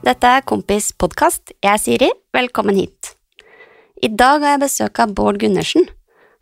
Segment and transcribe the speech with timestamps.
[0.00, 1.50] Dette er Kompis podkast.
[1.60, 2.06] Jeg er Siri.
[2.32, 3.10] Velkommen hit.
[4.00, 5.84] I dag har jeg besøk av Bård Gundersen.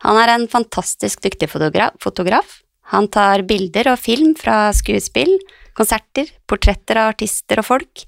[0.05, 2.53] Han er en fantastisk dyktig fotograf.
[2.93, 5.33] Han tar bilder og film fra skuespill,
[5.75, 8.05] konserter, portretter av artister og folk,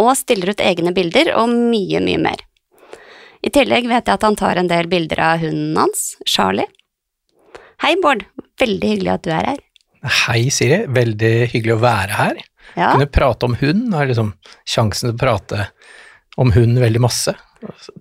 [0.00, 2.40] og stiller ut egne bilder og mye, mye mer.
[3.44, 6.72] I tillegg vet jeg at han tar en del bilder av hunden hans, Charlie.
[7.84, 8.24] Hei, Bård.
[8.56, 9.64] Veldig hyggelig at du er her.
[10.24, 10.86] Hei, Siri.
[10.88, 12.46] Veldig hyggelig å være her.
[12.74, 13.94] Ja, Kunne prate om hund.
[13.94, 14.34] Har liksom
[14.68, 15.68] sjansen til å prate
[16.36, 17.32] om hund veldig masse.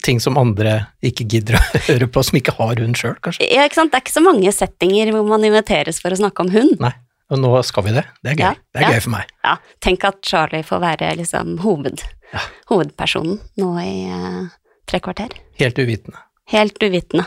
[0.04, 3.48] Ting som andre ikke gidder å høre på, som ikke har hund sjøl, kanskje.
[3.54, 3.94] ja ikke sant?
[3.94, 6.76] Det er ikke så mange settinger hvor man inviteres for å snakke om hund.
[6.84, 6.92] Nei.
[7.34, 8.04] Og nå skal vi det.
[8.22, 8.44] Det er gøy.
[8.44, 8.90] Ja, Det er ja.
[8.94, 9.32] gøy for meg.
[9.48, 12.04] Ja, tenk at Charlie får være liksom hoved,
[12.36, 12.42] Ja.
[12.70, 14.44] hovedpersonen nå i uh,
[14.86, 15.34] tre kvarter.
[15.58, 16.20] Helt uvitende.
[16.54, 17.26] Helt uvitende.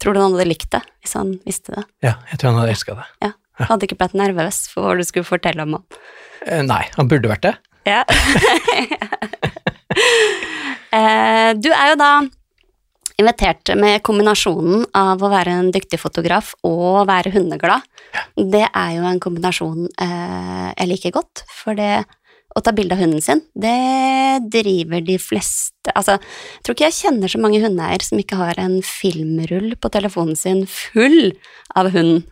[0.00, 1.84] Tror du han hadde likt det, hvis han visste det?
[2.06, 3.06] Ja, jeg tror han hadde elska det.
[3.26, 3.32] Ja.
[3.68, 5.84] Hadde ikke blitt nervøs for hva du skulle fortelle om han.
[6.48, 7.54] Eh, Nei, han burde vært det.
[7.88, 8.04] Ja.
[10.88, 12.10] Eh, du er jo da
[13.20, 17.84] invitert med kombinasjonen av å være en dyktig fotograf og være hundeglad.
[18.38, 22.06] Det er jo en kombinasjon eh, jeg liker godt, for det
[22.56, 26.96] å ta bilde av hunden sin, det driver de fleste Altså, jeg tror ikke jeg
[26.98, 31.30] kjenner så mange hundeeier som ikke har en filmrull på telefonen sin full
[31.78, 32.26] av hund.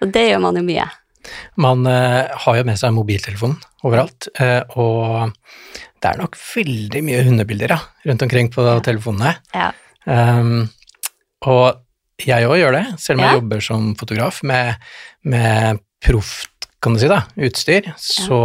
[0.00, 0.86] Og det gjør man jo mye.
[1.56, 5.32] Man eh, har jo med seg mobiltelefon overalt, eh, og
[6.02, 9.36] det er nok veldig mye hundebilder ja, rundt omkring på telefonene.
[9.54, 9.70] Ja.
[10.08, 10.68] Um,
[11.46, 11.82] og
[12.24, 13.30] jeg òg gjør det, selv om Ja.
[13.32, 14.76] jeg jobber som fotograf med,
[15.22, 16.50] med proft,
[16.82, 18.38] kan du si, da, utstyr, så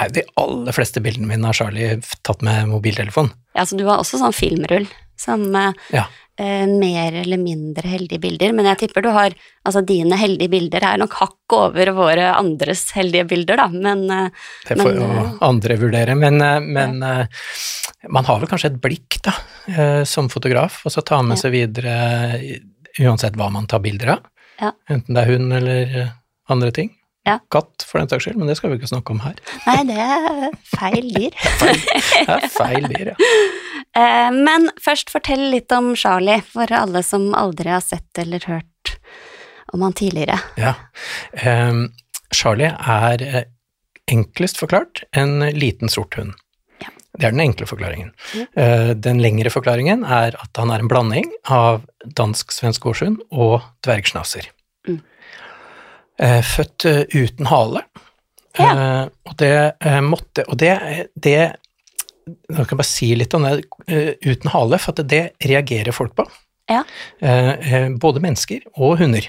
[0.00, 3.30] er de aller fleste bildene mine av Charlie tatt med mobiltelefon.
[3.54, 4.86] Ja, så du har også sånn filmrull
[5.20, 6.06] som eh, Ja.
[6.40, 10.84] Eh, mer eller mindre heldige bilder, men jeg tipper du har Altså, dine heldige bilder
[10.88, 15.08] er nok hakk over våre andres heldige bilder, da, men eh, Det får Men, jo
[15.20, 16.40] eh, andre vurdere, men,
[16.72, 17.26] men ja.
[18.08, 19.34] man har vel kanskje et blikk, da,
[20.08, 21.42] som fotograf, og så tar med Ja.
[21.44, 21.98] seg videre
[23.00, 24.24] uansett hva man tar bilder av.
[24.60, 24.72] Ja.
[24.92, 25.94] Enten det er hund eller
[26.50, 26.90] andre ting.
[27.30, 27.38] Ja.
[27.52, 29.38] Katt, for den saks skyld, men det skal vi ikke snakke om her.
[29.68, 31.36] Nei, det er feil dyr.
[32.20, 33.30] Det er feil dyr, ja.
[33.98, 38.94] Eh, men først fortell litt om Charlie, for alle som aldri har sett eller hørt
[39.74, 40.38] om han tidligere.
[40.58, 40.74] Ja.
[41.46, 41.88] Um,
[42.34, 43.48] Charlie er eh,
[44.10, 46.34] enklest forklart en liten sort hund.
[46.82, 46.90] Ja.
[47.18, 48.14] Det er den enkle forklaringen.
[48.34, 48.46] Mm.
[49.02, 51.84] Den lengre forklaringen er at han er en blanding av
[52.18, 54.50] dansk-svensk gårdshund og dvergschnauzer.
[56.20, 57.82] Eh, født eh, uten hale.
[58.58, 58.70] Ja.
[58.70, 60.72] Eh, og det eh, måtte Og det,
[61.14, 61.36] det
[62.50, 66.12] Nå kan jeg bare si litt om det uten hale, for at det reagerer folk
[66.14, 66.26] på.
[66.70, 66.84] Ja.
[67.98, 69.24] Både mennesker og hunder.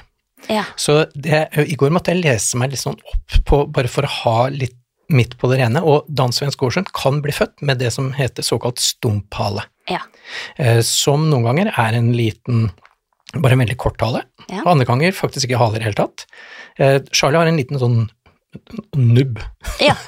[0.52, 0.68] Ja.
[0.78, 4.12] Så det, i går måtte jeg lese meg litt sånn opp på, bare for å
[4.20, 4.76] ha litt
[5.12, 8.80] midt på det rene, og dansk-svensk gårdshund kan bli født med det som heter såkalt
[8.84, 10.00] stumphale, Ja.
[10.58, 12.70] eh, som noen ganger er en liten,
[13.38, 14.62] bare en veldig kort hale, Ja.
[14.66, 16.26] og andre ganger faktisk ikke haler i det hele tatt.
[16.80, 18.10] Eh, Charlie har en liten sånn
[18.98, 19.40] nubb.
[19.80, 19.96] ja.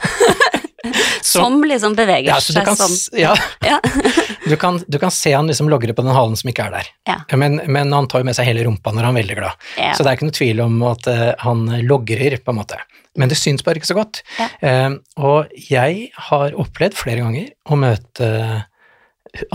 [1.23, 2.91] Som liksom beveger Ja, seg kan, sånn.
[3.15, 3.31] ja,
[3.63, 3.77] Ja.
[4.49, 6.89] du, kan, du kan se han liksom logre på den halen som ikke er der.
[7.07, 7.15] Ja.
[7.39, 9.63] Men, men han tar jo med seg hele rumpa når han er veldig glad.
[9.95, 12.81] Så det er ikke noe tvil om at uh, han logrer, på en måte.
[13.15, 14.19] Men det syns bare ikke så godt.
[14.59, 14.89] Eh,
[15.23, 18.29] og jeg har opplevd flere ganger å møte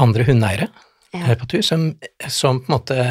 [0.00, 0.68] andre hundeeiere
[1.12, 1.26] Ja.
[1.28, 1.90] eh, på tur som,
[2.30, 3.04] som på en måte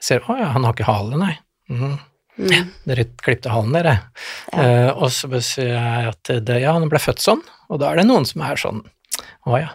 [0.00, 1.34] ser Å ja, han har ikke hale, nei.
[1.70, 1.98] Mm.
[2.40, 2.68] Mm.
[2.88, 3.96] Dere klipte halen, dere.
[4.52, 4.64] Ja.
[4.64, 7.42] Uh, og så sier jeg at det, ja, han ble født sånn.
[7.70, 8.84] Og da er det noen som er sånn
[9.46, 9.72] Å ja.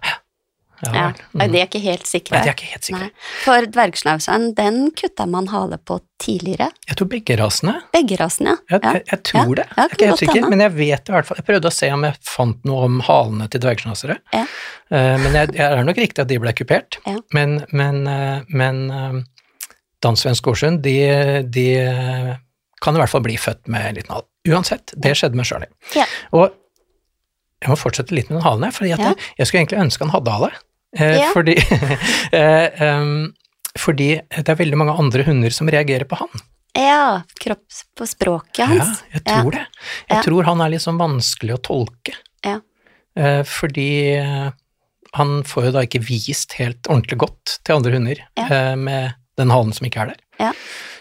[0.84, 1.06] Ja, Ja.
[1.08, 1.16] Mm.
[1.34, 1.52] Mhm.
[1.54, 2.36] De er ikke helt sikre.
[2.36, 3.06] Nei, de er ikke helt sikre.
[3.08, 3.28] Nei.
[3.46, 6.68] For dvergsnauseren, den kutta man hale på tidligere.
[6.90, 7.76] Jeg tror begge rasene.
[7.96, 8.80] Begge rasene, ja.
[8.84, 9.66] jeg, jeg tror Ja, det.
[9.70, 11.92] Jeg er ikke helt sikker, men jeg vet i hvert fall Jeg prøvde å se
[11.96, 14.18] om jeg fant noe om halene til dvergsnasere.
[14.36, 14.44] Ja.
[14.92, 17.00] Eh, men jeg, jeg er nok riktig at de ble kupert.
[17.34, 19.18] Men, men, uh, men eh,
[20.06, 20.48] dansk-svensk
[20.86, 20.96] de,
[21.52, 21.66] de
[22.84, 24.28] kan i hvert fall bli født med en liten hale.
[24.52, 25.70] Uansett, det skjedde med Shirley.
[25.98, 26.06] Ja.
[26.38, 26.54] Og
[27.64, 28.98] jeg må fortsette litt med den halen her, for Ja.
[29.00, 30.52] jeg, jeg skulle egentlig ønske han hadde hale.
[30.98, 31.30] Eh, Ja.
[31.34, 31.56] fordi,
[32.40, 33.34] eh, um,
[33.80, 36.44] fordi det er veldig mange andre hunder som reagerer på han.
[36.76, 39.02] Ja, kropps på språket hans.
[39.14, 39.66] Ja, jeg tror det.
[40.12, 42.16] Jeg tror han er litt sånn vanskelig å tolke.
[42.46, 42.60] Ja.
[43.16, 44.50] Eh, fordi eh,
[45.16, 48.48] han får jo da ikke vist helt ordentlig godt til andre hunder Ja.
[48.52, 50.22] eh, med den halen som ikke er der.
[50.40, 50.52] Ja.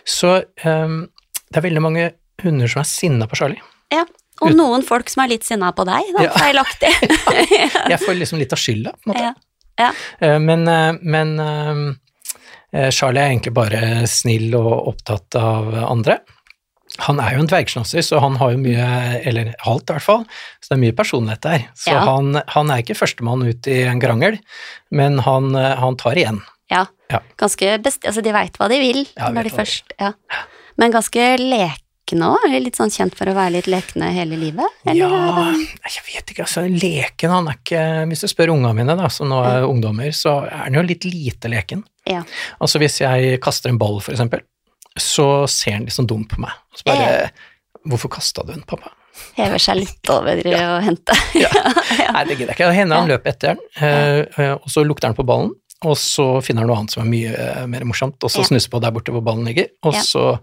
[0.05, 1.09] Så um,
[1.51, 2.11] det er veldig mange
[2.43, 3.61] hunder som er sinna på Charlie.
[3.95, 4.05] Ja.
[4.43, 6.33] Og Ut- noen folk som er litt sinna på deg, da, Ja.
[6.35, 6.91] feilaktig.
[7.93, 9.27] Jeg får liksom litt av skylda, på en måte.
[9.31, 9.35] Ja.
[9.79, 9.91] Ja.
[10.21, 16.19] Eh, Men, eh, men eh, Charlie er egentlig bare snill og opptatt av andre.
[16.99, 18.85] han er jo en dvergsnasser, så han har jo mye,
[19.27, 20.21] eller halvt i hvert fall,
[20.63, 21.65] så det er mye personlighet der.
[21.75, 22.05] Så Ja.
[22.07, 24.39] han, han er ikke førstemann ut i en krangel,
[24.95, 26.39] men han, han tar igjen.
[26.75, 26.85] Ja.
[27.13, 27.23] Ja.
[27.41, 28.05] Ganske best...
[28.09, 30.15] Altså, de veit hva de vil Ja, når de først Ja.
[30.81, 32.47] Men ganske lekne òg?
[32.65, 34.81] Litt sånn kjent for å være litt lekne hele livet?
[34.91, 35.15] Eller?
[35.15, 39.11] Ja, jeg vet ikke, altså leken han er ikke Hvis du spør ungene mine, da,
[39.13, 41.85] som nå er ungdommer, så er han jo litt lite leken.
[42.11, 42.25] Ja.
[42.59, 44.43] Altså hvis jeg kaster en ball, for eksempel,
[45.01, 46.55] så ser han litt sånn dum på meg.
[46.73, 47.09] Og så bare
[47.85, 48.95] Hvorfor kasta du den, pappa?
[49.37, 50.63] Hever seg litt over ja.
[50.77, 51.17] å hente.
[51.45, 51.51] Ja.
[52.15, 52.71] Nei, det gidder jeg ikke.
[52.75, 55.53] Hender han løper etter den, eh, og så lukter han på ballen,
[55.85, 58.49] og så finner han noe annet som er mye eh, mer morsomt, og så Ja.
[58.51, 60.01] snusser på der borte hvor ballen ligger, og Ja.
[60.01, 60.39] så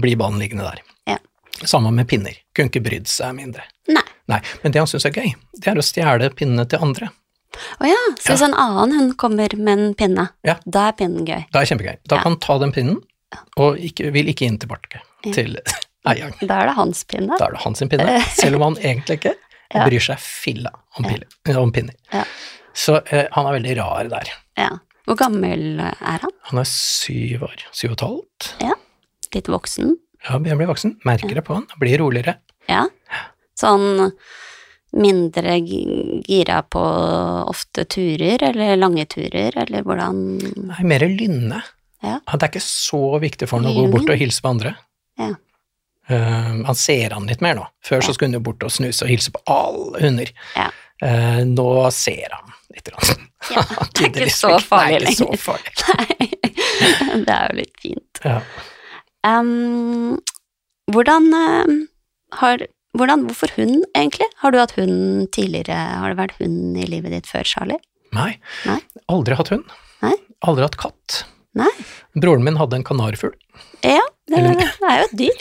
[0.00, 0.80] blir ballen liggende der.
[1.06, 1.18] Ja.
[1.64, 2.34] Samme med pinner.
[2.54, 3.62] Kunne ikke brydd seg mindre.
[3.88, 4.02] Nei.
[4.28, 7.08] Nei, men det han syns er gøy, det er å stjele pinnene til andre.
[7.80, 10.58] Å ja, så hvis en annen hund kommer med en pinne, Ja.
[10.68, 11.46] da er pinnen gøy.
[11.50, 11.96] Da er kjempegøy.
[12.06, 12.98] Da kan han ta den pinnen,
[13.56, 15.00] og ikke, vil ikke inn tilbake
[15.32, 15.56] til
[16.06, 16.34] eieren.
[16.46, 17.38] Da er det hans pinne.
[17.38, 19.34] Da er det hans pinne, selv om han egentlig ikke
[19.72, 21.08] bryr seg filla om,
[21.56, 21.94] om pinner.
[22.12, 22.24] Ja.
[22.78, 24.30] Så eh, han er veldig rar der.
[24.58, 24.72] Ja.
[25.08, 26.34] Hvor gammel er han?
[26.50, 28.48] Han er syv år, syv og et halvt.
[28.66, 28.74] Ja.
[29.34, 29.94] Litt voksen?
[30.26, 30.96] Ja, jeg blir voksen.
[31.08, 31.64] Merker det på han.
[31.80, 32.34] Blir roligere.
[32.68, 32.82] Ja.
[33.58, 34.10] Sånn
[34.98, 36.80] mindre gi- gira på
[37.48, 40.20] ofte turer, eller lange turer, eller hvordan
[40.72, 41.62] Nei, mer lynne.
[42.02, 42.18] Ja.
[42.24, 44.74] Det er ikke så viktig for han å gå bort og hilse på andre.
[45.18, 45.32] Ja.
[46.08, 47.66] Uh, han ser han litt mer nå.
[47.84, 50.30] Før så skulle han jo bort og snuse og hilse på alle hunder.
[50.56, 50.70] Ja.
[51.02, 52.88] Uh, nå ser han litt.
[52.88, 53.27] Grann.
[53.54, 53.62] Ja,
[53.96, 55.18] det er ikke så farlig Det er lenger.
[55.18, 55.72] så farlig.
[55.88, 58.20] Nei, det er jo litt fint.
[58.24, 58.40] Ja.
[59.26, 60.18] Um,
[60.92, 61.72] hvordan eh,
[62.40, 62.66] har
[62.98, 64.26] hvordan, Hvorfor hund, egentlig?
[64.42, 65.76] Har du hatt hund tidligere?
[65.76, 67.78] Har det vært hund i livet ditt før, Charlie?
[68.16, 68.32] Nei.
[68.66, 68.78] Nei.
[69.12, 69.68] Aldri hatt hund.
[70.02, 70.14] Nei.
[70.48, 71.18] Aldri hatt katt.
[71.58, 71.68] Nei?
[72.18, 73.36] Broren min hadde en kanarfugl.
[73.84, 75.36] Ja, det, Eller- det er jo et dyr.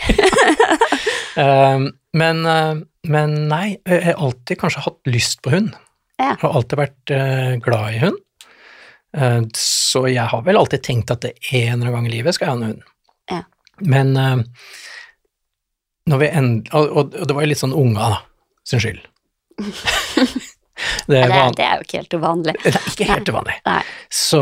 [1.43, 1.87] um,
[2.17, 5.73] men, eh, men nei, jeg har alltid kanskje hatt lyst på hund.
[6.17, 6.31] Ja.
[6.33, 8.17] Jeg har alltid vært eh, glad i hund.
[9.17, 12.35] Eh, så jeg har vel alltid tenkt at det en eller annen gang i livet
[12.37, 12.87] skal jeg ha en hund.
[13.31, 13.41] Ja.
[13.85, 14.41] Men eh,
[16.09, 18.19] når vi end, og, det var jo litt sånn unga da,
[18.67, 19.03] sin skyld.
[21.07, 22.55] det Ja, det, er, det er jo ikke helt uvanlig.
[22.63, 23.57] det er ikke helt uvanlig.
[23.67, 23.79] Nei.
[24.13, 24.41] Så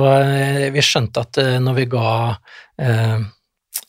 [0.75, 2.09] vi skjønte at når vi ga
[2.81, 3.19] eh,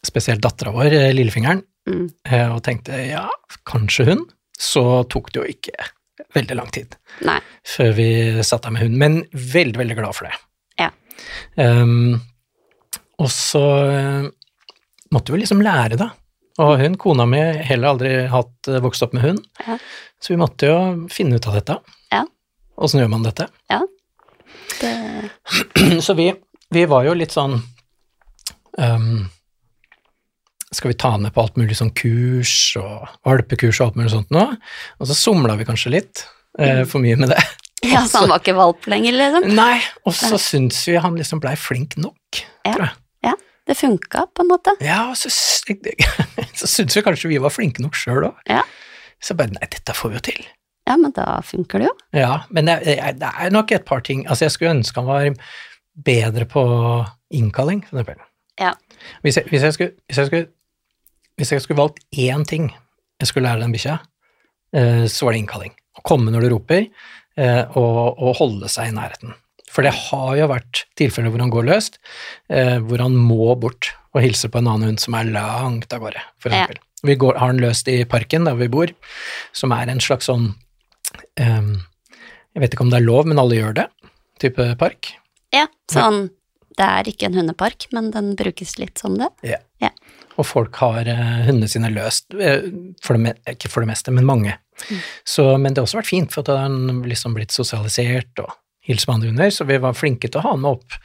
[0.06, 2.08] spesielt dattera vår lillefingeren, Mm.
[2.50, 3.28] og tenkte ja,
[3.62, 4.22] kanskje hun,
[4.58, 5.84] så tok det jo ikke
[6.34, 6.94] veldig lang tid
[7.26, 7.38] Nei.
[7.66, 8.08] før vi
[8.46, 10.38] satt der med hund, men veldig, veldig glad for det.
[10.80, 10.90] Ja.
[11.56, 12.20] Um,
[13.18, 14.26] og så eh,
[15.14, 16.10] måtte vi liksom lære, da.
[16.60, 19.76] Og hun, kona mi, heller aldri hatt eh, vokst opp med hund, Ja.
[20.20, 20.78] så vi måtte jo
[21.12, 21.78] finne ut av dette.
[22.12, 22.22] Ja.
[22.76, 23.48] Åssen gjør man dette?
[24.80, 26.30] Det, Så vi,
[26.74, 27.54] vi var jo litt sånn
[28.82, 29.22] ehm,
[30.76, 34.34] Skal vi ta ned på alt mulig sånn kurs og valpekurs og alt mulig sånt
[34.34, 34.44] nå?
[35.00, 36.26] Og så somla vi kanskje litt
[36.60, 37.40] eh, for mye med det.
[37.94, 39.48] ja, så han var ikke valp lenger, liksom?
[39.56, 42.74] Nei, og så syns vi han liksom blei flink nok, Ja.
[42.74, 42.94] tror jeg.
[43.66, 44.76] Det funka, på en måte.
[44.78, 45.30] Ja, og så,
[46.60, 48.36] så syns vi kanskje vi var flinke nok sjøl òg.
[48.46, 48.60] Ja.
[49.22, 50.44] Så bare nei, dette får vi jo til.
[50.86, 51.94] Ja, men da funker det jo.
[52.14, 52.76] Ja, men det,
[53.18, 55.48] det er nok et par ting Altså, jeg skulle ønske han var
[56.06, 56.62] bedre på
[57.34, 58.22] innkalling, for eksempel.
[58.62, 58.70] Ja.
[59.26, 60.46] Hvis jeg, hvis jeg, skulle, hvis jeg, skulle,
[61.36, 62.70] hvis jeg skulle valgt én ting
[63.20, 63.98] jeg skulle lære den bikkja,
[64.76, 65.72] eh, så var det innkalling.
[65.96, 66.86] Å komme når du roper,
[67.40, 69.32] eh, og, og holde seg i nærheten.
[69.72, 71.96] For det har jo vært tilfeller hvor han går løst,
[72.52, 76.04] eh, hvor han må bort og hilse på en annen hund som er langt av
[76.04, 76.64] gårde, for Ja.
[76.64, 76.82] eksempel.
[77.06, 78.92] Vi går, har han løst i parken der vi bor,
[79.52, 80.54] som er en slags sånn
[81.40, 81.74] um,
[82.56, 83.84] Jeg vet ikke om det er lov, men alle gjør det,
[84.40, 85.12] type park.
[85.52, 86.30] Ja, sånn
[86.76, 89.28] Det er ikke en hundepark, men den brukes litt som det.
[90.36, 92.66] Og folk har eh, hundene sine løst, eh,
[93.04, 94.54] for det, ikke for det meste, men mange.
[95.24, 98.52] Så, men det har også vært fint, for da har han liksom blitt sosialisert og
[98.86, 100.98] hilst med andre hunder, så vi var flinke til å ha han med opp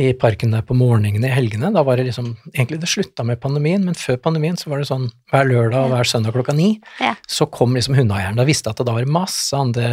[0.00, 1.68] i parken der på morgenene i helgene.
[1.74, 4.88] Da var det liksom Egentlig det slutta med pandemien, men før pandemien så var det
[4.88, 6.70] sånn hver lørdag og hver søndag klokka ni,
[7.02, 7.12] Ja.
[7.28, 8.38] så kom liksom hundeeieren.
[8.40, 9.90] Da visste jeg at det da var masse andre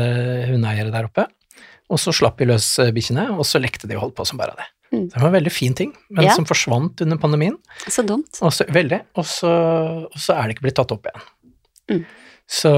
[0.47, 1.25] hundeeiere der oppe.
[1.89, 4.37] Og så slapp vi løs eh, bikkjene, og så lekte de og holdt på som
[4.39, 4.67] bare det.
[4.91, 5.09] Mm.
[5.13, 6.33] Det var en veldig fin ting, men Ja.
[6.33, 7.57] som forsvant under pandemien.
[7.87, 8.39] Så dumt.
[8.41, 9.51] Også, veldig, og så,
[10.09, 11.27] og så er det ikke blitt tatt opp igjen.
[11.91, 12.05] Mm.
[12.49, 12.71] Så,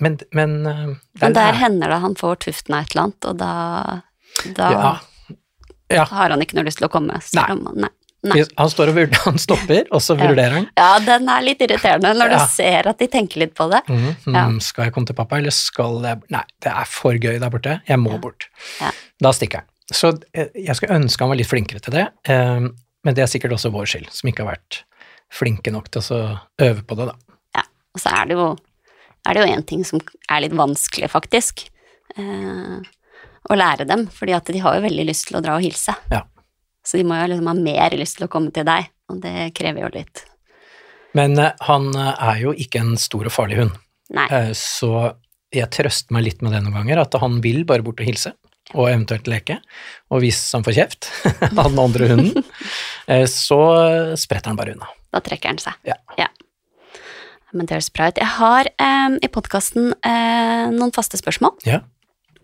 [0.00, 3.02] men, men eh, det er Men der hender det han får tuften av et eller
[3.02, 3.50] annet, og da,
[4.56, 4.94] da ja,
[5.92, 6.04] ja.
[6.08, 7.20] har han ikke noe lyst til å komme.
[7.36, 7.44] Nei.
[7.52, 7.90] om- nei.
[8.24, 8.40] Nei.
[8.56, 10.30] Han står og vurderer, han stopper, og så Ja.
[10.30, 10.68] vurderer han.
[10.80, 12.38] Ja, den er litt irriterende når Ja.
[12.38, 13.82] du ser at de tenker litt på det.
[13.92, 14.46] Mm, Ja.
[14.64, 17.82] Skal jeg komme til pappa, eller skal jeg Nei, det er for gøy der borte.
[17.86, 18.16] Jeg må Ja.
[18.24, 18.48] bort.
[18.80, 18.90] Ja.
[19.20, 19.64] Da stikker han.
[19.92, 22.66] Så eh, jeg skulle ønske han var litt flinkere til det, eh,
[23.04, 24.80] men det er sikkert også vår skyld, som ikke har vært
[25.34, 26.20] flinke nok til å
[26.64, 27.38] øve på det, da.
[27.58, 27.64] Ja,
[27.96, 28.48] og så er det jo
[29.24, 31.64] er det jo en ting som er litt vanskelig, faktisk.
[32.16, 32.76] Eh,
[33.44, 35.94] å lære dem, fordi at de har jo veldig lyst til å dra og hilse.
[36.12, 36.22] Ja.
[36.84, 39.50] Så de må jo liksom ha mer lyst til å komme til deg, og det
[39.56, 40.24] krever jo litt.
[41.16, 43.80] Men han er jo ikke en stor og farlig hund,
[44.14, 44.26] Nei.
[44.28, 45.14] Eh, så
[45.54, 48.34] jeg trøster meg litt med det noen ganger, at han vil bare bort og hilse,
[48.72, 49.58] og eventuelt leke.
[50.10, 51.10] Og hvis han får kjeft
[51.60, 52.46] av den andre hunden,
[53.12, 53.60] eh, så
[54.18, 54.88] spretter han bare unna.
[55.14, 55.76] Da trekker han seg.
[55.86, 55.98] Ja.
[57.54, 58.16] Men det høres bra ut.
[58.18, 61.84] Jeg har eh, i podkasten eh, noen faste spørsmål, Ja.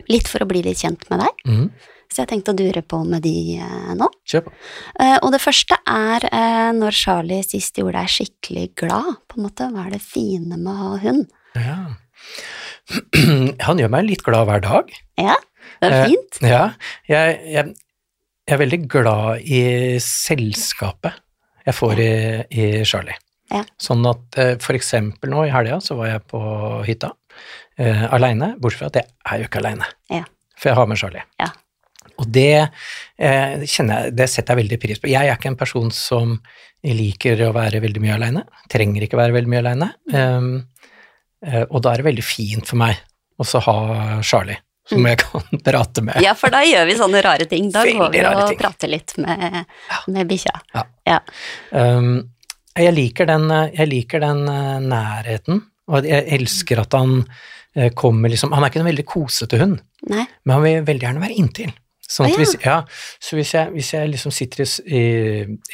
[0.07, 1.41] litt for å bli litt kjent med deg.
[1.51, 1.65] Mm.
[2.11, 4.07] Så jeg tenkte å dure på med de eh, nå.
[4.27, 4.53] Kjør på.
[5.03, 9.45] Eh, og det første er eh, når Charlie sist gjorde deg skikkelig glad, på en
[9.49, 9.67] måte.
[9.71, 11.27] Hva er det fine med å ha hund?
[11.59, 11.77] Ja.
[13.67, 14.91] Han gjør meg litt glad hver dag.
[15.19, 15.35] Ja,
[15.81, 16.39] det er Eh, fint.
[16.45, 16.63] Ja,
[17.09, 17.73] jeg, jeg,
[18.47, 19.61] jeg er veldig glad i
[20.03, 21.17] selskapet
[21.65, 22.11] jeg får i,
[22.57, 23.17] i Charlie.
[23.51, 23.63] Ja.
[23.81, 26.39] Sånn at eh, for eksempel nå i helga så var jeg på
[26.87, 27.11] hytta
[27.77, 30.23] eh, aleine, bortsett fra at jeg er jo ikke aleine, Ja.
[30.57, 31.25] for jeg har med Charlie.
[31.41, 31.49] Ja.
[32.21, 32.47] Og det
[33.19, 35.09] eh, jeg, det setter jeg veldig pris på.
[35.11, 36.37] Jeg er ikke en person som
[36.85, 40.47] liker å være veldig mye aleine, trenger ikke være veldig mye aleine, um,
[41.45, 42.97] eh, og da er det veldig fint for meg
[43.41, 43.75] også ha
[44.25, 44.57] Charlie,
[44.95, 46.19] som jeg kan prate med.
[46.23, 47.71] Ja, for da gjør vi sånne rare ting.
[47.73, 48.59] Da Veldig går vi og ting.
[48.61, 49.61] prater litt med,
[50.11, 50.53] med bikkja.
[50.75, 50.85] Ja.
[51.11, 51.19] Ja.
[51.71, 52.11] Um,
[52.77, 57.17] jeg, liker den, jeg liker den eh, nærheten, og jeg elsker at han
[57.75, 61.07] eh, kommer liksom Han er ikke en veldig kosete hund, Nei, men han vil veldig
[61.07, 61.73] gjerne være inntil.
[62.11, 62.37] Sånn ja.
[62.39, 62.77] hvis, ja,
[63.23, 65.03] så hvis jeg, hvis jeg liksom sitter i,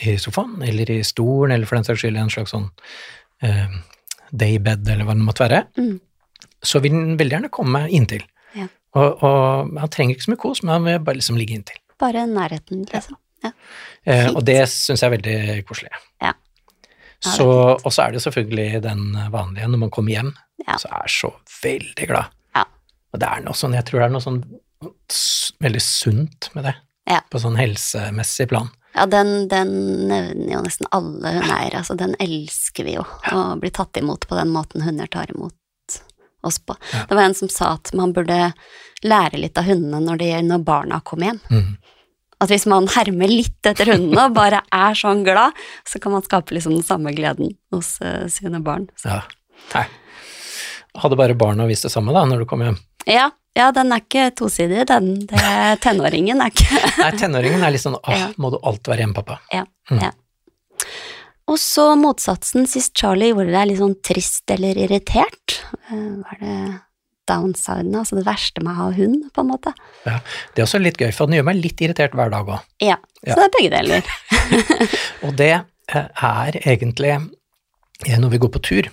[0.06, 2.68] i, sofaen, eller i stolen, eller for den saks skyld en slags sånn
[3.46, 3.78] uh,
[4.32, 5.96] daybed, eller hva det måtte være, Mm.
[6.62, 8.22] så vil han veldig gjerne komme inntil.
[8.96, 9.02] Ja.
[9.02, 11.80] Og, og han trenger ikke så mye kos, men han vil bare liksom ligge inntil.
[12.00, 13.18] bare nærheten, liksom.
[13.44, 13.52] Ja.
[14.06, 15.90] Eh, og det syns jeg er veldig koselig.
[16.22, 16.34] Ja.
[17.26, 17.48] Ja, så,
[17.84, 19.04] og så er det selvfølgelig den
[19.34, 20.34] vanlige når man kommer hjem,
[20.68, 20.78] Ja.
[20.78, 21.32] så er jeg så
[21.64, 22.26] veldig glad.
[22.56, 22.64] Ja.
[23.14, 24.44] Og det er noe sånn, jeg tror det er noe sånn
[25.64, 26.76] veldig sunt med det,
[27.10, 27.22] Ja.
[27.32, 28.70] på sånn helsemessig plan.
[28.96, 31.78] Ja, den, den nevner jo nesten alle hundeeiere.
[31.84, 35.54] Altså, den elsker vi jo, å bli tatt imot på den måten hunder tar imot
[36.50, 36.76] oss på.
[36.94, 37.04] Ja.
[37.10, 38.54] Det var en som sa at man burde
[39.06, 41.40] lære litt av hundene når, de, når barna kommer hjem.
[41.52, 41.78] Mm.
[42.42, 45.58] At hvis man hermer litt etter hundene og bare er sånn glad,
[45.90, 48.90] så kan man skape liksom den samme gleden hos uh, sine barn.
[48.98, 49.24] Så, Ja.
[49.74, 49.86] Nei.
[50.98, 52.78] Hadde bare barna visst det samme da, når du kom hjem.
[53.06, 53.28] ja,
[53.58, 55.12] ja, den er ikke tosidig, den.
[55.30, 55.42] Det,
[55.82, 58.28] tenåringen er ikke Nei, tenåringen er litt sånn, åh, Ja.
[58.38, 59.40] må du alltid være hjemme, pappa?
[59.54, 59.64] Ja.
[59.90, 60.02] Mm.
[60.06, 60.12] ja.
[61.48, 65.62] Og så motsatsen, sist Charlie gjorde deg litt sånn trist eller irritert.
[65.90, 66.58] Var Hva er det
[67.28, 69.74] downsiden, altså det verste med å ha hund, på en måte?
[70.08, 70.18] Ja.
[70.56, 72.68] Det er også litt gøy, for den gjør meg litt irritert hver dag òg.
[72.84, 73.36] Ja, så Ja.
[73.36, 74.14] det er begge deler.
[75.28, 78.90] Og det eh, er egentlig eh, når vi går på tur.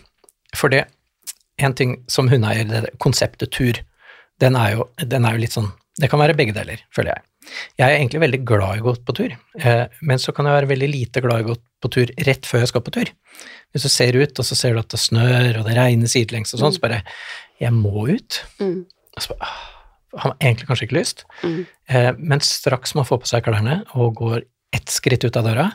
[0.54, 0.84] For det,
[1.58, 3.78] en ting som hundeeier, konseptet tur,
[4.42, 7.22] den er, jo, den er jo litt sånn Det kan være begge deler, føler jeg.
[7.78, 10.56] Jeg er egentlig veldig glad i å gå på tur, eh, men så kan jeg
[10.56, 13.10] være veldig lite glad i å gå på tur rett før jeg skal på tur.
[13.74, 16.54] Hvis du ser ut, og så ser du at det snør, og det regner sidelengs
[16.54, 17.02] og sånn, så bare
[17.60, 18.40] Jeg må ut.
[18.60, 18.84] Mm,
[19.16, 21.24] Og så bare, ah, har man egentlig kanskje ikke lyst.
[21.42, 25.44] mm, Eh, men straks man får på seg klærne og går ett skritt ut av
[25.44, 25.66] døra,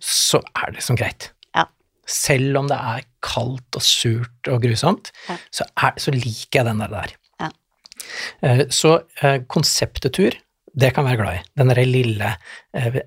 [0.00, 1.30] så er det liksom greit.
[1.54, 1.66] Ja.
[2.06, 5.36] Selv om det er kaldt og surt og grusomt, Ja.
[5.52, 6.88] så, er, så liker jeg den der.
[6.88, 7.12] der.
[7.40, 7.50] Ja.
[8.42, 9.02] Eh, så
[9.46, 10.32] konseptet tur,
[10.78, 11.44] det kan jeg være glad i.
[11.58, 12.32] Den derre lille
[12.76, 12.98] eh,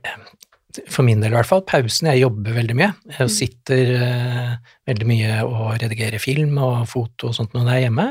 [0.87, 2.07] for min del i hvert fall, pausen.
[2.13, 2.89] Jeg jobber veldig mye.
[3.17, 4.51] Jeg sitter eh,
[4.87, 8.05] veldig mye og redigerer film og foto og sånt når jeg er hjemme,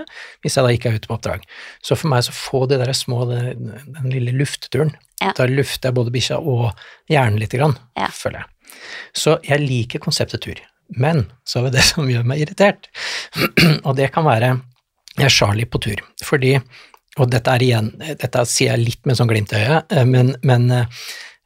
[0.44, 1.46] hvis jeg da ikke er ute på oppdrag.
[1.84, 4.92] Så for meg så få de der små, den, den lille luftturen.
[5.20, 5.34] Ja.
[5.36, 6.70] da lufter jeg både bikkja og
[7.12, 8.06] hjernen lite grann, Ja.
[8.08, 8.76] føler jeg.
[9.20, 10.60] Så jeg liker konseptet tur.
[10.96, 12.88] Men så er det det som gjør meg irritert,
[13.86, 14.54] og det kan være
[15.18, 16.54] jeg er Charlie på tur, fordi
[17.18, 20.36] og dette er igjen, dette sier jeg litt med sånn glimt i øyet, eh, men,
[20.46, 20.86] men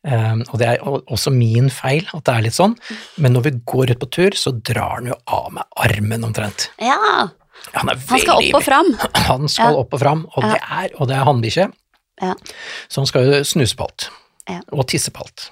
[0.05, 2.75] Um, og det er også min feil at det er litt sånn,
[3.25, 6.67] men når vi går ut på tur, så drar han jo av meg armen omtrent.
[6.77, 6.99] Ja,
[7.73, 8.91] Han han skal opp og fram.
[9.31, 9.79] Han skal Ja.
[9.81, 10.51] opp og fram, og Ja.
[10.53, 11.67] det er, og det er hannbikkje,
[12.21, 12.35] Ja.
[12.93, 14.11] så han skal jo snuse på alt.
[14.47, 14.61] Ja.
[14.77, 15.47] Og tisse på alt.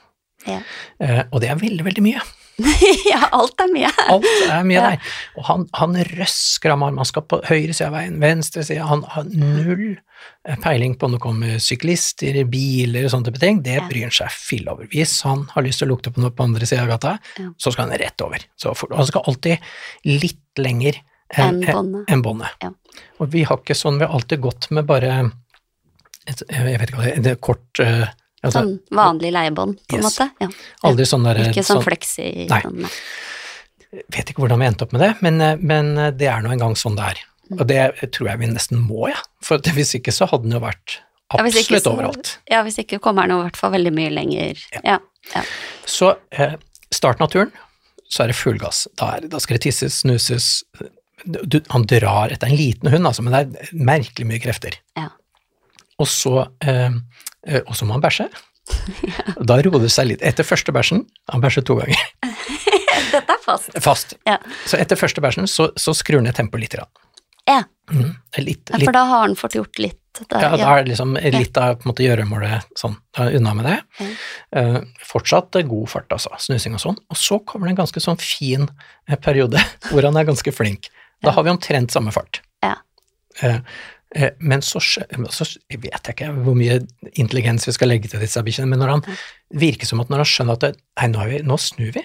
[0.45, 0.61] Ja.
[1.01, 2.21] Eh, og det er veldig, veldig mye.
[3.11, 3.91] ja, alt er mye.
[4.13, 4.91] Alt er Ja.
[4.93, 5.13] der.
[5.41, 6.99] Og han, han røsker av meg.
[7.01, 8.85] Han skal på høyre side av veien, venstre side.
[8.87, 13.63] Han har null eh, peiling på om det kommer syklister, biler og sånne type ting.
[13.65, 14.87] Det bryr han seg fill over.
[14.93, 17.17] Hvis han har lyst til å lukte på noe på andre sida av gata,
[17.57, 18.45] så skal han rett over.
[18.61, 19.73] Så for, han skal alltid
[20.13, 21.01] litt lenger
[21.33, 21.63] enn
[22.23, 22.53] båndet.
[22.61, 22.75] en.
[22.93, 23.03] Ja.
[23.23, 25.15] Og vi har ikke sånn, vi har alltid gått med bare
[26.29, 28.11] et, jeg vet ikke hva det er, kort eh,
[28.43, 30.07] altså, Sånn vanlig leiebånd, på en Yes.
[30.19, 30.31] måte.
[30.41, 30.49] Ja.
[30.89, 32.49] Aldri sånn der Ikke sånn fleksi.
[32.51, 32.61] Nei.
[32.65, 32.91] Sånn, nei.
[34.11, 36.53] vet ikke hvordan vi endte opp med det, men, eh, men eh, det er nå
[36.55, 37.19] engang sånn det er.
[37.51, 37.59] Mm.
[37.61, 39.19] Og det tror jeg vi nesten må, ja.
[39.45, 40.99] For hvis ikke så hadde den jo vært
[41.33, 42.39] Ja, ikke absolutt så- overalt.
[42.51, 44.59] Ja, hvis ikke kommer den i hvert fall veldig mye lenger.
[44.85, 44.99] Ja.
[45.35, 45.43] ja.
[45.87, 46.57] Så eh,
[46.93, 47.53] starten av turen,
[48.09, 48.87] så er det full gass.
[48.97, 50.63] Da, da skal det tisses, snuses
[51.25, 54.75] du, Han drar etter en liten hund, altså, men det er merkelig mye krefter.
[54.97, 55.09] Ja.
[56.03, 56.91] Og så, eh,
[57.67, 58.29] og så må han bæsje.
[59.49, 60.23] Da roer det seg litt.
[60.23, 61.01] Etter første bæsjen
[61.33, 61.99] Han bæsjet to ganger.
[63.13, 63.73] Dette er fast.
[63.83, 64.15] Fast.
[64.29, 64.37] Ja.
[64.71, 66.79] Så etter første bæsjen så, så skrur ned tempoet litt.
[67.51, 68.15] Ja, Mm.
[68.39, 69.99] Litt, ja, for da har han fått gjort litt.
[70.31, 74.07] Der, Ja, da er liksom litt av på en måte, gjøremålet sånn, unna med det.
[74.57, 76.99] Eh, fortsatt eh, god fart, altså, snusing og sånn.
[77.13, 78.69] Og så kommer det en ganske sånn fin
[79.09, 80.89] eh, periode hvor han er ganske flink.
[81.25, 82.41] Da har vi omtrent samme fart.
[82.65, 82.75] Ja.
[83.41, 83.61] Eh, eh,
[84.45, 86.81] men så, så vet jeg ikke hvor mye
[87.17, 89.05] intelligens vi skal legge til disse bikkjene, men når han
[89.63, 92.03] virker som at når han skjønner at det, nei, nå, vi, nå snur vi,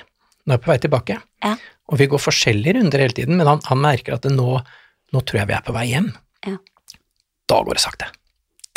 [0.47, 1.55] nå er vi på vei tilbake, Ja.
[1.91, 4.61] og vi går forskjellige runder hele tiden, men han, han merker at det nå,
[5.13, 6.07] nå tror jeg vi er på vei hjem.
[6.47, 6.55] Ja.
[7.47, 8.07] Da går det sakte.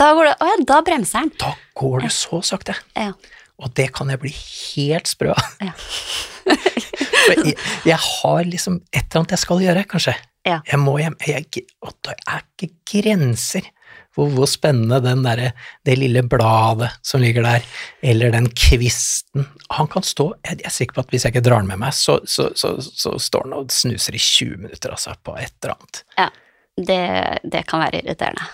[0.00, 1.30] Da går det Å ja, da bremser han.
[1.38, 2.75] Da går det så sakte.
[2.96, 3.12] Ja.
[3.61, 5.55] Og det kan jeg bli helt sprø av.
[5.61, 5.75] Ja.
[7.31, 7.52] Jeg,
[7.87, 10.14] jeg har liksom et eller annet jeg skal gjøre, kanskje.
[10.49, 10.57] Ja.
[10.67, 11.14] Jeg må hjem.
[11.29, 11.45] Jeg,
[11.85, 13.69] og det er ikke grenser
[14.17, 15.52] for hvor spennende den der,
[15.87, 17.69] det lille bladet som ligger der,
[18.02, 21.62] eller den kvisten Han kan stå Jeg er sikker på at hvis jeg ikke drar
[21.62, 25.14] den med meg, så, så, så, så står han og snuser i 20 minutter, altså,
[25.23, 26.05] på et eller annet.
[26.19, 26.31] ja.
[26.81, 27.02] Det,
[27.52, 28.47] det kan være irriterende.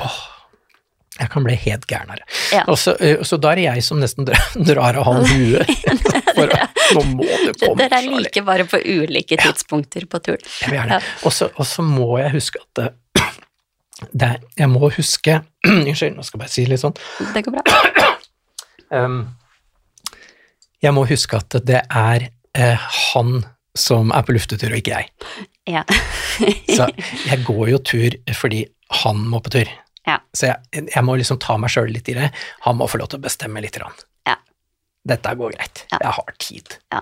[1.17, 2.19] Jeg kan bli helt gæren av.
[2.53, 2.65] Ja.
[2.69, 2.93] Og så,
[3.25, 5.71] så da er det jeg som nesten drar, drar av han huet.
[6.37, 6.53] For
[6.97, 10.45] nå må du komme, Dere er like bare på ulike tidspunkter på turen.
[10.61, 10.99] Jeg vil gjerne.
[11.25, 12.91] Og så- Og så må jeg huske at det,
[14.13, 15.39] det er, Jeg må huske
[15.73, 16.97] Unnskyld, nå skal jeg bare si litt sånn.
[17.35, 17.65] Det går bra.
[18.95, 19.33] Um,
[20.79, 23.41] jeg må huske at det er eh, han
[23.77, 25.09] som er på luftetur, og ikke jeg.
[25.75, 25.83] Ja.
[26.71, 26.87] Så
[27.33, 28.61] jeg går jo tur fordi
[29.03, 29.73] han må på tur.
[30.07, 30.19] Ja.
[30.37, 32.31] Så jeg, jeg må liksom ta meg sjøl litt i det.
[32.67, 33.79] Han må få lov til å bestemme litt.
[34.27, 34.37] Ja.
[35.07, 35.85] Dette går greit.
[35.93, 35.99] Ja.
[36.03, 36.77] Jeg har tid.
[36.95, 37.01] Ja.